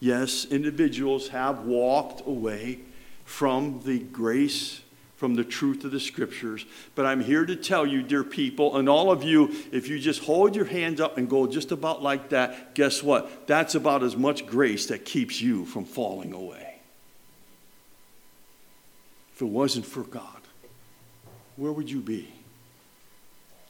Yes, 0.00 0.46
individuals 0.46 1.28
have 1.28 1.64
walked 1.64 2.26
away 2.26 2.80
from 3.24 3.82
the 3.84 3.98
grace, 3.98 4.80
from 5.16 5.34
the 5.34 5.44
truth 5.44 5.84
of 5.84 5.90
the 5.90 6.00
scriptures. 6.00 6.64
But 6.94 7.04
I'm 7.04 7.20
here 7.20 7.44
to 7.44 7.54
tell 7.54 7.86
you, 7.86 8.02
dear 8.02 8.24
people, 8.24 8.78
and 8.78 8.88
all 8.88 9.10
of 9.10 9.22
you, 9.22 9.54
if 9.70 9.88
you 9.88 9.98
just 9.98 10.24
hold 10.24 10.56
your 10.56 10.64
hands 10.64 11.00
up 11.00 11.18
and 11.18 11.28
go 11.28 11.46
just 11.46 11.70
about 11.70 12.02
like 12.02 12.30
that, 12.30 12.74
guess 12.74 13.02
what? 13.02 13.46
That's 13.46 13.74
about 13.74 14.02
as 14.02 14.16
much 14.16 14.46
grace 14.46 14.86
that 14.86 15.04
keeps 15.04 15.40
you 15.40 15.66
from 15.66 15.84
falling 15.84 16.32
away. 16.32 16.69
If 19.40 19.44
it 19.44 19.52
wasn't 19.52 19.86
for 19.86 20.02
God, 20.02 20.42
where 21.56 21.72
would 21.72 21.90
you 21.90 22.00
be? 22.02 22.30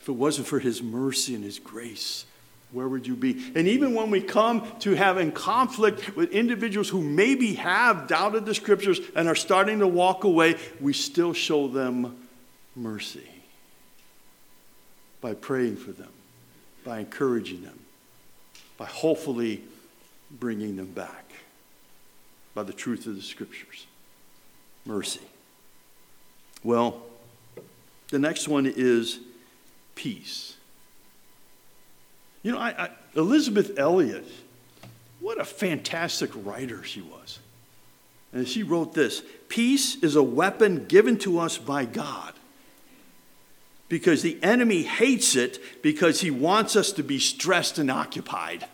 If 0.00 0.08
it 0.08 0.16
wasn't 0.16 0.48
for 0.48 0.58
His 0.58 0.82
mercy 0.82 1.36
and 1.36 1.44
His 1.44 1.60
grace, 1.60 2.24
where 2.72 2.88
would 2.88 3.06
you 3.06 3.14
be? 3.14 3.52
And 3.54 3.68
even 3.68 3.94
when 3.94 4.10
we 4.10 4.20
come 4.20 4.66
to 4.80 4.96
having 4.96 5.30
conflict 5.30 6.16
with 6.16 6.32
individuals 6.32 6.88
who 6.88 7.00
maybe 7.00 7.54
have 7.54 8.08
doubted 8.08 8.46
the 8.46 8.54
scriptures 8.56 8.98
and 9.14 9.28
are 9.28 9.36
starting 9.36 9.78
to 9.78 9.86
walk 9.86 10.24
away, 10.24 10.56
we 10.80 10.92
still 10.92 11.32
show 11.32 11.68
them 11.68 12.16
mercy 12.74 13.30
by 15.20 15.34
praying 15.34 15.76
for 15.76 15.92
them, 15.92 16.10
by 16.84 16.98
encouraging 16.98 17.62
them, 17.62 17.78
by 18.76 18.86
hopefully 18.86 19.62
bringing 20.32 20.74
them 20.74 20.90
back 20.90 21.30
by 22.56 22.64
the 22.64 22.72
truth 22.72 23.06
of 23.06 23.14
the 23.14 23.22
scriptures. 23.22 23.86
Mercy. 24.84 25.20
Well, 26.62 27.02
the 28.10 28.18
next 28.18 28.48
one 28.48 28.66
is 28.66 29.20
peace. 29.94 30.56
You 32.42 32.52
know, 32.52 32.58
I, 32.58 32.70
I, 32.70 32.90
Elisabeth 33.14 33.78
Elliot, 33.78 34.26
what 35.20 35.40
a 35.40 35.44
fantastic 35.44 36.30
writer 36.34 36.82
she 36.82 37.00
was. 37.00 37.38
And 38.32 38.46
she 38.46 38.62
wrote 38.62 38.94
this 38.94 39.22
Peace 39.48 39.96
is 40.02 40.16
a 40.16 40.22
weapon 40.22 40.86
given 40.86 41.18
to 41.18 41.38
us 41.38 41.58
by 41.58 41.84
God 41.84 42.34
because 43.88 44.22
the 44.22 44.38
enemy 44.42 44.84
hates 44.84 45.34
it 45.34 45.58
because 45.82 46.20
he 46.20 46.30
wants 46.30 46.76
us 46.76 46.92
to 46.92 47.02
be 47.02 47.18
stressed 47.18 47.78
and 47.78 47.90
occupied. 47.90 48.66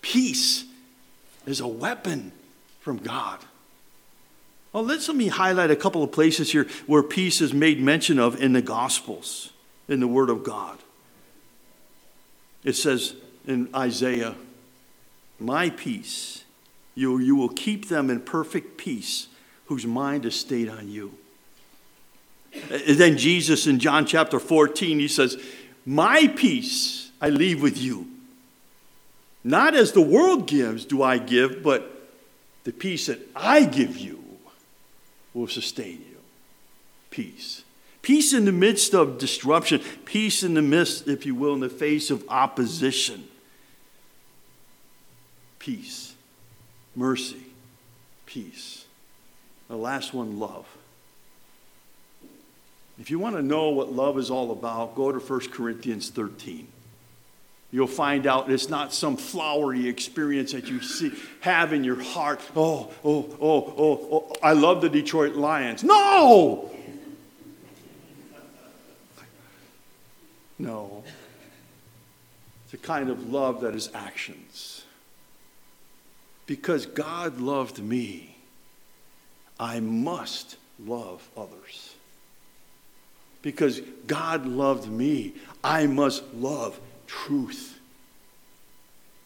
Peace 0.00 0.64
is 1.46 1.60
a 1.60 1.66
weapon 1.66 2.30
from 2.80 2.98
God. 2.98 3.40
Well, 4.76 4.84
let's 4.84 5.08
let 5.08 5.16
me 5.16 5.28
highlight 5.28 5.70
a 5.70 5.74
couple 5.74 6.02
of 6.02 6.12
places 6.12 6.52
here 6.52 6.66
where 6.86 7.02
peace 7.02 7.40
is 7.40 7.54
made 7.54 7.80
mention 7.80 8.18
of 8.18 8.42
in 8.42 8.52
the 8.52 8.60
Gospels, 8.60 9.50
in 9.88 10.00
the 10.00 10.06
Word 10.06 10.28
of 10.28 10.44
God. 10.44 10.76
It 12.62 12.74
says 12.74 13.14
in 13.46 13.70
Isaiah, 13.74 14.34
My 15.40 15.70
peace, 15.70 16.44
you, 16.94 17.16
you 17.16 17.34
will 17.34 17.48
keep 17.48 17.88
them 17.88 18.10
in 18.10 18.20
perfect 18.20 18.76
peace 18.76 19.28
whose 19.64 19.86
mind 19.86 20.26
is 20.26 20.38
stayed 20.38 20.68
on 20.68 20.90
you. 20.90 21.14
And 22.70 22.98
then 22.98 23.16
Jesus 23.16 23.66
in 23.66 23.78
John 23.78 24.04
chapter 24.04 24.38
14, 24.38 24.98
he 24.98 25.08
says, 25.08 25.42
My 25.86 26.26
peace 26.36 27.10
I 27.18 27.30
leave 27.30 27.62
with 27.62 27.78
you. 27.78 28.08
Not 29.42 29.74
as 29.74 29.92
the 29.92 30.02
world 30.02 30.46
gives 30.46 30.84
do 30.84 31.02
I 31.02 31.16
give, 31.16 31.62
but 31.62 32.10
the 32.64 32.72
peace 32.72 33.06
that 33.06 33.26
I 33.34 33.64
give 33.64 33.96
you 33.96 34.25
will 35.36 35.46
sustain 35.46 36.02
you. 36.10 36.16
Peace. 37.10 37.62
Peace 38.00 38.32
in 38.32 38.46
the 38.46 38.52
midst 38.52 38.94
of 38.94 39.18
disruption. 39.18 39.80
Peace 40.04 40.42
in 40.42 40.54
the 40.54 40.62
midst, 40.62 41.08
if 41.08 41.26
you 41.26 41.34
will, 41.34 41.54
in 41.54 41.60
the 41.60 41.68
face 41.68 42.10
of 42.10 42.24
opposition. 42.28 43.28
Peace. 45.58 46.14
Mercy. 46.94 47.44
Peace. 48.24 48.86
The 49.68 49.76
last 49.76 50.14
one, 50.14 50.38
love. 50.38 50.66
If 52.98 53.10
you 53.10 53.18
want 53.18 53.36
to 53.36 53.42
know 53.42 53.68
what 53.70 53.92
love 53.92 54.18
is 54.18 54.30
all 54.30 54.52
about, 54.52 54.94
go 54.94 55.12
to 55.12 55.18
1 55.18 55.50
Corinthians 55.50 56.08
13. 56.08 56.68
You'll 57.72 57.86
find 57.86 58.26
out 58.26 58.50
it's 58.50 58.68
not 58.68 58.94
some 58.94 59.16
flowery 59.16 59.88
experience 59.88 60.52
that 60.52 60.68
you 60.68 60.80
see, 60.80 61.12
have 61.40 61.72
in 61.72 61.82
your 61.82 62.00
heart. 62.00 62.40
Oh, 62.54 62.92
oh, 63.04 63.36
oh, 63.40 63.74
oh, 63.76 64.08
oh, 64.10 64.25
I 64.46 64.52
love 64.52 64.80
the 64.80 64.88
Detroit 64.88 65.34
Lions. 65.34 65.82
No! 65.82 66.70
No. 70.56 71.02
It's 72.64 72.74
a 72.74 72.76
kind 72.76 73.10
of 73.10 73.32
love 73.32 73.62
that 73.62 73.74
is 73.74 73.90
actions. 73.92 74.84
Because 76.46 76.86
God 76.86 77.40
loved 77.40 77.80
me, 77.80 78.36
I 79.58 79.80
must 79.80 80.58
love 80.78 81.28
others. 81.36 81.96
Because 83.42 83.80
God 84.06 84.46
loved 84.46 84.88
me, 84.88 85.34
I 85.64 85.88
must 85.88 86.22
love 86.32 86.78
truth. 87.08 87.80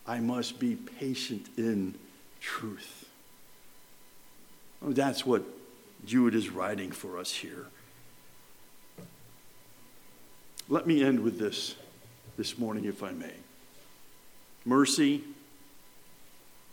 I 0.07 0.21
must 0.21 0.59
be 0.59 0.77
patient 0.77 1.47
in 1.59 1.95
truth. 2.41 3.00
That's 4.83 5.27
what 5.27 5.43
Jude 6.07 6.35
is 6.35 6.51
writing 6.51 6.91
for 6.91 7.19
us 7.19 7.33
here. 7.33 7.67
Let 10.69 10.87
me 10.87 11.03
end 11.03 11.21
with 11.21 11.39
this 11.39 11.75
this 12.37 12.59
morning, 12.59 12.85
if 12.85 13.03
I 13.03 13.11
may 13.11 13.35
mercy, 14.65 15.23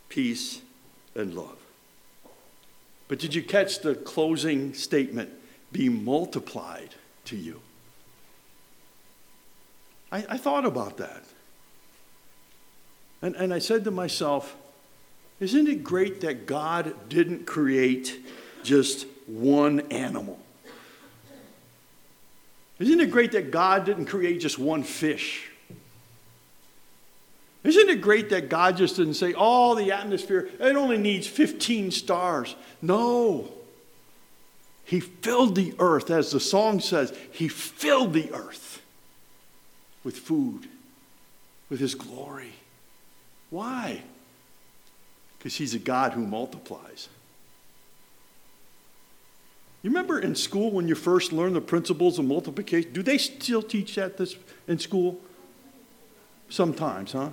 peace, 0.10 0.62
and 1.16 1.34
love. 1.34 1.58
But 3.08 3.20
did 3.20 3.34
you 3.34 3.42
catch 3.42 3.80
the 3.80 3.96
closing 3.96 4.74
statement? 4.74 5.30
Be 5.72 5.90
multiplied 5.90 6.96
to 7.26 7.36
you. 7.36 7.62
I, 10.12 10.26
I 10.30 10.38
thought 10.38 10.66
about 10.66 10.98
that. 10.98 11.24
And, 13.22 13.36
and 13.36 13.54
I 13.54 13.60
said 13.60 13.84
to 13.86 13.92
myself, 13.92 14.56
isn't 15.40 15.68
it 15.68 15.84
great 15.84 16.22
that 16.22 16.46
God 16.46 17.10
didn't 17.10 17.46
create 17.46 18.20
just 18.64 19.06
one 19.28 19.82
animal? 19.92 20.40
Isn't 22.80 23.00
it 23.00 23.12
great 23.12 23.32
that 23.32 23.52
God 23.52 23.86
didn't 23.86 24.06
create 24.06 24.40
just 24.40 24.60
one 24.60 24.84
fish? 24.84 25.50
Isn't 27.64 27.90
it 27.90 28.02
great 28.02 28.30
that 28.30 28.50
God 28.50 28.78
just 28.78 28.96
didn't 28.96 29.16
say, 29.16 29.34
oh, 29.36 29.76
the 29.76 29.92
atmosphere, 29.92 30.50
it 30.60 30.76
only 30.76 30.98
needs 30.98 31.28
15 31.28 31.92
stars? 31.92 32.56
No. 32.82 33.52
He 34.86 35.02
filled 35.02 35.56
the 35.56 35.74
earth, 35.80 36.10
as 36.10 36.32
the 36.32 36.40
song 36.40 36.80
says, 36.80 37.14
He 37.32 37.50
filled 37.50 38.14
the 38.14 38.32
earth 38.32 38.82
with 40.04 40.18
food, 40.18 40.70
with 41.70 41.82
His 41.82 41.94
glory. 41.94 42.54
Why? 43.50 44.04
Because 45.38 45.56
He's 45.56 45.74
a 45.74 45.80
God 45.80 46.14
who 46.14 46.26
multiplies. 46.26 47.10
You 49.84 49.92
remember 49.92 50.20
in 50.20 50.36
school 50.36 50.72
when 50.72 50.88
you 50.88 50.96
first 50.96 51.32
learned 51.32 51.56
the 51.56 51.62
principles 51.62 52.20
of 52.20 52.26
multiplication? 52.26 52.92
Do 52.92 53.04
they 53.04 53.18
still 53.18 53.62
teach 53.62 53.96
that 53.96 54.18
this, 54.18 54.36
in 54.68 54.80
school? 54.80 55.20
Sometimes, 56.50 57.12
huh? 57.12 57.30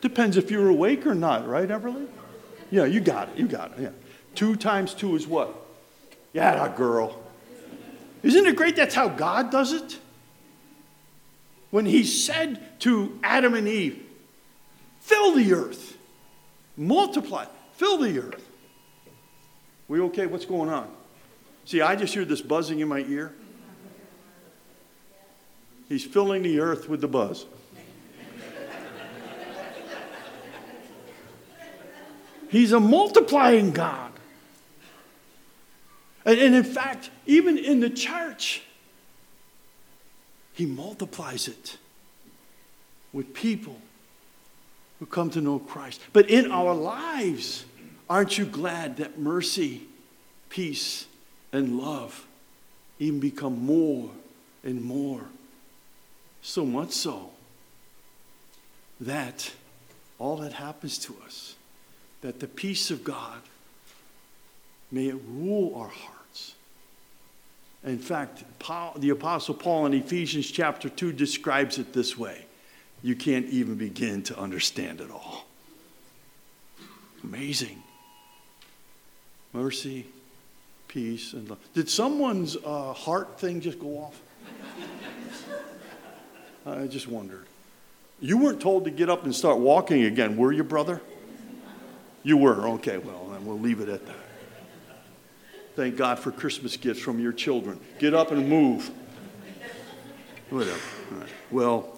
Depends 0.00 0.36
if 0.36 0.50
you're 0.50 0.68
awake 0.68 1.06
or 1.06 1.14
not, 1.14 1.48
right, 1.48 1.68
Everly? 1.68 2.06
Yeah, 2.70 2.84
you 2.84 3.00
got 3.00 3.30
it. 3.30 3.38
You 3.38 3.46
got 3.46 3.72
it. 3.72 3.80
Yeah. 3.80 3.90
Two 4.34 4.56
times 4.56 4.92
two 4.92 5.16
is 5.16 5.26
what? 5.26 5.54
Yeah, 6.34 6.70
girl. 6.76 7.22
Isn't 8.22 8.46
it 8.46 8.56
great 8.56 8.76
that's 8.76 8.94
how 8.94 9.08
God 9.08 9.50
does 9.50 9.72
it? 9.72 9.98
When 11.70 11.86
he 11.86 12.04
said 12.04 12.60
to 12.80 13.18
Adam 13.22 13.54
and 13.54 13.66
Eve, 13.66 14.03
fill 15.04 15.34
the 15.34 15.52
earth, 15.52 15.96
multiply, 16.76 17.46
fill 17.76 17.98
the 17.98 18.18
earth. 18.18 18.48
We 19.86 20.00
okay? 20.00 20.26
What's 20.26 20.46
going 20.46 20.70
on? 20.70 20.90
See, 21.66 21.80
I 21.80 21.94
just 21.94 22.14
hear 22.14 22.24
this 22.24 22.40
buzzing 22.40 22.80
in 22.80 22.88
my 22.88 23.00
ear. 23.00 23.32
He's 25.88 26.04
filling 26.04 26.42
the 26.42 26.60
earth 26.60 26.88
with 26.88 27.02
the 27.02 27.08
buzz. 27.08 27.44
He's 32.48 32.72
a 32.72 32.80
multiplying 32.80 33.72
God. 33.72 34.12
And, 36.24 36.38
in 36.38 36.64
fact, 36.64 37.10
even 37.26 37.58
in 37.58 37.80
the 37.80 37.90
church, 37.90 38.62
He 40.54 40.64
multiplies 40.64 41.48
it 41.48 41.76
with 43.12 43.34
people 43.34 43.78
who 45.04 45.10
come 45.10 45.28
to 45.28 45.42
know 45.42 45.58
Christ. 45.58 46.00
But 46.14 46.30
in 46.30 46.50
our 46.50 46.72
lives, 46.74 47.66
aren't 48.08 48.38
you 48.38 48.46
glad 48.46 48.96
that 48.96 49.18
mercy, 49.18 49.82
peace, 50.48 51.04
and 51.52 51.78
love 51.78 52.26
even 52.98 53.20
become 53.20 53.66
more 53.66 54.08
and 54.62 54.82
more 54.82 55.20
so 56.40 56.64
much 56.64 56.92
so 56.92 57.30
that 58.98 59.52
all 60.18 60.38
that 60.38 60.54
happens 60.54 60.96
to 60.96 61.14
us, 61.26 61.54
that 62.22 62.40
the 62.40 62.48
peace 62.48 62.90
of 62.90 63.04
God 63.04 63.42
may 64.90 65.08
it 65.08 65.18
rule 65.28 65.74
our 65.76 65.88
hearts. 65.88 66.54
In 67.84 67.98
fact, 67.98 68.42
Paul, 68.58 68.94
the 68.96 69.10
Apostle 69.10 69.54
Paul 69.54 69.84
in 69.84 69.92
Ephesians 69.92 70.50
chapter 70.50 70.88
2 70.88 71.12
describes 71.12 71.76
it 71.76 71.92
this 71.92 72.16
way 72.16 72.46
you 73.04 73.14
can't 73.14 73.44
even 73.48 73.74
begin 73.74 74.22
to 74.22 74.38
understand 74.38 75.02
it 75.02 75.10
all. 75.10 75.44
Amazing. 77.22 77.82
Mercy, 79.52 80.06
peace, 80.88 81.34
and 81.34 81.50
love. 81.50 81.58
Did 81.74 81.90
someone's 81.90 82.56
uh, 82.56 82.94
heart 82.94 83.38
thing 83.38 83.60
just 83.60 83.78
go 83.78 83.98
off? 83.98 84.22
I 86.66 86.86
just 86.86 87.06
wondered. 87.06 87.44
You 88.20 88.38
weren't 88.38 88.62
told 88.62 88.84
to 88.86 88.90
get 88.90 89.10
up 89.10 89.24
and 89.24 89.34
start 89.34 89.58
walking 89.58 90.04
again, 90.04 90.38
were 90.38 90.50
you, 90.50 90.64
brother? 90.64 91.02
You 92.22 92.38
were. 92.38 92.68
Okay, 92.70 92.96
well, 92.96 93.28
then 93.32 93.44
we'll 93.44 93.60
leave 93.60 93.80
it 93.80 93.90
at 93.90 94.06
that. 94.06 94.16
Thank 95.76 95.98
God 95.98 96.18
for 96.18 96.32
Christmas 96.32 96.78
gifts 96.78 97.00
from 97.00 97.20
your 97.20 97.34
children. 97.34 97.78
Get 97.98 98.14
up 98.14 98.30
and 98.30 98.48
move. 98.48 98.90
Whatever. 100.48 100.80
Well, 101.50 101.93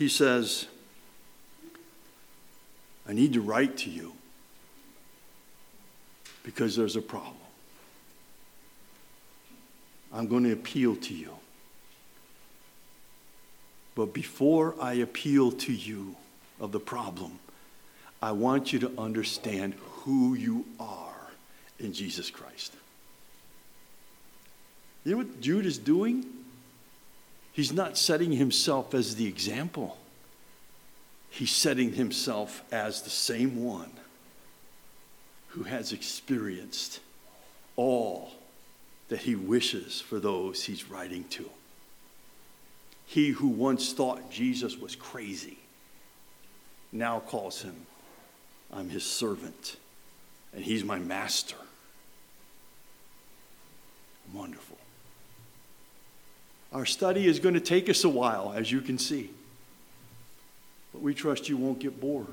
he 0.00 0.08
says, 0.08 0.66
I 3.06 3.12
need 3.12 3.34
to 3.34 3.42
write 3.42 3.76
to 3.78 3.90
you 3.90 4.14
because 6.42 6.74
there's 6.74 6.96
a 6.96 7.02
problem. 7.02 7.34
I'm 10.10 10.26
going 10.26 10.44
to 10.44 10.52
appeal 10.52 10.96
to 10.96 11.14
you. 11.14 11.34
But 13.94 14.14
before 14.14 14.74
I 14.80 14.94
appeal 14.94 15.52
to 15.52 15.72
you 15.72 16.16
of 16.58 16.72
the 16.72 16.80
problem, 16.80 17.38
I 18.22 18.32
want 18.32 18.72
you 18.72 18.78
to 18.78 18.92
understand 18.96 19.74
who 19.90 20.32
you 20.32 20.64
are 20.80 21.28
in 21.78 21.92
Jesus 21.92 22.30
Christ. 22.30 22.72
You 25.04 25.12
know 25.12 25.18
what 25.18 25.42
Jude 25.42 25.66
is 25.66 25.76
doing? 25.76 26.24
He's 27.60 27.74
not 27.74 27.98
setting 27.98 28.32
himself 28.32 28.94
as 28.94 29.16
the 29.16 29.26
example. 29.26 29.98
He's 31.28 31.50
setting 31.50 31.92
himself 31.92 32.62
as 32.72 33.02
the 33.02 33.10
same 33.10 33.62
one 33.62 33.90
who 35.48 35.64
has 35.64 35.92
experienced 35.92 37.00
all 37.76 38.32
that 39.10 39.18
he 39.18 39.34
wishes 39.34 40.00
for 40.00 40.18
those 40.18 40.64
he's 40.64 40.88
writing 40.88 41.24
to. 41.24 41.50
He 43.04 43.28
who 43.28 43.48
once 43.48 43.92
thought 43.92 44.30
Jesus 44.30 44.78
was 44.78 44.96
crazy 44.96 45.58
now 46.92 47.20
calls 47.20 47.60
him, 47.60 47.76
I'm 48.72 48.88
his 48.88 49.04
servant, 49.04 49.76
and 50.54 50.64
he's 50.64 50.82
my 50.82 50.98
master. 50.98 51.56
Wonderful. 54.32 54.79
Our 56.72 56.86
study 56.86 57.26
is 57.26 57.40
going 57.40 57.54
to 57.54 57.60
take 57.60 57.88
us 57.88 58.04
a 58.04 58.08
while, 58.08 58.52
as 58.54 58.70
you 58.70 58.80
can 58.80 58.98
see, 58.98 59.30
but 60.92 61.02
we 61.02 61.14
trust 61.14 61.48
you 61.48 61.56
won't 61.56 61.80
get 61.80 62.00
bored. 62.00 62.26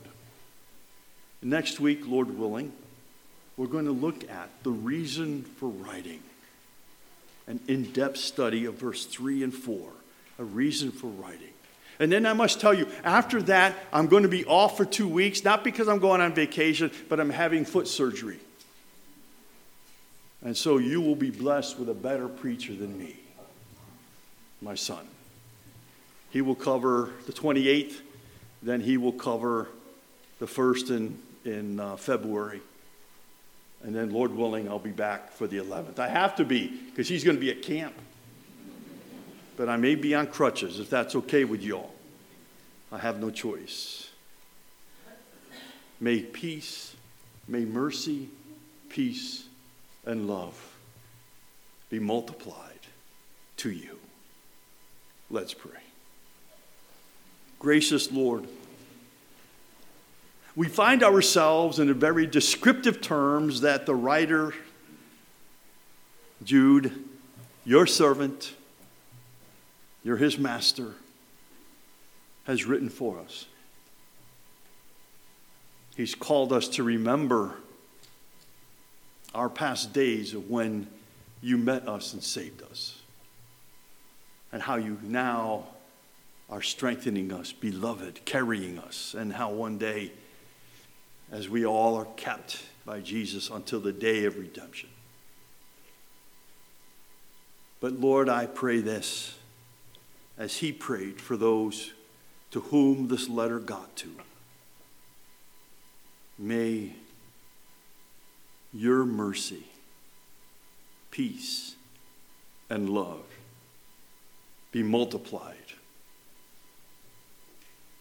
Next 1.41 1.79
week, 1.79 2.01
Lord 2.05 2.38
willing, 2.38 2.71
we're 3.55 3.67
going 3.67 3.85
to 3.85 3.91
look 3.91 4.29
at 4.29 4.49
the 4.63 4.71
reason 4.71 5.43
for 5.43 5.69
writing, 5.69 6.21
an 7.47 7.59
in 7.67 7.91
depth 7.91 8.17
study 8.17 8.65
of 8.65 8.75
verse 8.75 9.05
3 9.05 9.43
and 9.43 9.53
4 9.53 9.89
a 10.39 10.43
reason 10.43 10.91
for 10.91 11.07
writing. 11.07 11.49
And 11.99 12.11
then 12.11 12.25
I 12.25 12.33
must 12.33 12.61
tell 12.61 12.73
you, 12.73 12.88
after 13.03 13.41
that, 13.43 13.75
I'm 13.91 14.07
going 14.07 14.23
to 14.23 14.29
be 14.29 14.45
off 14.45 14.77
for 14.77 14.85
two 14.85 15.07
weeks, 15.07 15.43
not 15.43 15.63
because 15.63 15.88
I'm 15.88 15.99
going 15.99 16.21
on 16.21 16.33
vacation, 16.33 16.91
but 17.09 17.19
I'm 17.19 17.31
having 17.31 17.65
foot 17.65 17.88
surgery. 17.88 18.39
And 20.43 20.55
so 20.55 20.77
you 20.77 21.01
will 21.01 21.15
be 21.15 21.31
blessed 21.31 21.79
with 21.79 21.89
a 21.89 21.95
better 21.95 22.27
preacher 22.27 22.75
than 22.75 22.97
me, 22.97 23.15
my 24.61 24.75
son. 24.75 25.07
He 26.29 26.41
will 26.41 26.55
cover 26.55 27.11
the 27.25 27.33
28th, 27.33 28.01
then 28.61 28.81
he 28.81 28.97
will 28.97 29.13
cover 29.13 29.69
the 30.39 30.45
1st 30.45 30.89
in, 30.95 31.19
in 31.45 31.79
uh, 31.79 31.95
February. 31.95 32.61
And 33.83 33.95
then, 33.95 34.11
Lord 34.11 34.31
willing, 34.31 34.67
I'll 34.67 34.79
be 34.79 34.91
back 34.91 35.31
for 35.31 35.47
the 35.47 35.57
11th. 35.57 35.99
I 35.99 36.07
have 36.07 36.35
to 36.37 36.45
be, 36.45 36.67
because 36.67 37.07
he's 37.07 37.23
going 37.23 37.37
to 37.37 37.41
be 37.41 37.51
at 37.51 37.61
camp 37.61 37.93
but 39.57 39.67
I 39.67 39.75
may 39.75 39.95
be 39.95 40.15
on 40.15 40.27
crutches 40.27 40.79
if 40.79 40.89
that's 40.89 41.15
okay 41.15 41.43
with 41.43 41.61
y'all. 41.61 41.93
I 42.91 42.99
have 42.99 43.19
no 43.19 43.31
choice. 43.31 44.09
May 45.99 46.21
peace, 46.21 46.95
may 47.47 47.65
mercy, 47.65 48.29
peace, 48.87 49.45
and 50.05 50.27
love 50.27 50.77
be 51.89 51.99
multiplied 51.99 52.79
to 53.57 53.71
you. 53.71 53.97
Let's 55.30 55.53
pray. 55.53 55.71
Gracious 57.59 58.11
Lord, 58.11 58.45
we 60.55 60.67
find 60.67 61.03
ourselves 61.03 61.80
in 61.80 61.88
the 61.88 61.93
very 61.93 62.25
descriptive 62.25 63.01
terms 63.01 63.61
that 63.61 63.86
the 63.86 63.95
writer, 63.95 64.53
Jude, 66.43 66.91
your 67.65 67.86
servant, 67.86 68.53
you're 70.03 70.17
his 70.17 70.38
master, 70.38 70.93
has 72.45 72.65
written 72.65 72.89
for 72.89 73.19
us. 73.19 73.45
He's 75.95 76.15
called 76.15 76.53
us 76.53 76.67
to 76.69 76.84
remember 76.84 77.55
our 79.36 79.49
past 79.49 79.93
days 79.93 80.34
of 80.34 80.49
when 80.49 80.88
you 81.41 81.57
met 81.57 81.88
us 81.88 82.13
and 82.13 82.23
saved 82.23 82.61
us, 82.61 82.96
and 84.57 84.63
how 84.63 84.75
you 84.75 84.97
now 85.03 85.67
are 86.49 86.63
strengthening 86.63 87.31
us, 87.31 87.53
beloved, 87.53 88.25
carrying 88.25 88.79
us, 88.79 89.13
and 89.15 89.31
how 89.31 89.51
one 89.51 89.77
day, 89.77 90.11
as 91.31 91.47
we 91.47 91.63
all 91.63 91.93
are 91.93 92.07
kept 92.15 92.63
by 92.83 92.99
Jesus 92.99 93.51
until 93.51 93.79
the 93.79 93.91
day 93.91 94.25
of 94.25 94.35
redemption. 94.35 94.89
But 97.79 97.99
Lord, 97.99 98.29
I 98.29 98.47
pray 98.47 98.79
this 98.79 99.37
as 100.39 100.57
he 100.57 100.71
prayed 100.71 101.21
for 101.21 101.37
those 101.37 101.93
to 102.49 102.61
whom 102.61 103.09
this 103.09 103.29
letter 103.29 103.59
got 103.59 103.95
to. 103.97 104.09
May 106.39 106.93
your 108.73 109.05
mercy, 109.05 109.65
peace, 111.11 111.75
and 112.71 112.89
love 112.89 113.26
be 114.78 114.84
multiplied. 114.84 115.55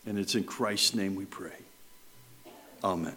And 0.05 0.19
it's 0.19 0.35
in 0.35 0.45
Christ's 0.45 0.95
name 0.95 1.15
we 1.15 1.25
pray. 1.25 1.57
Amen. 2.85 3.17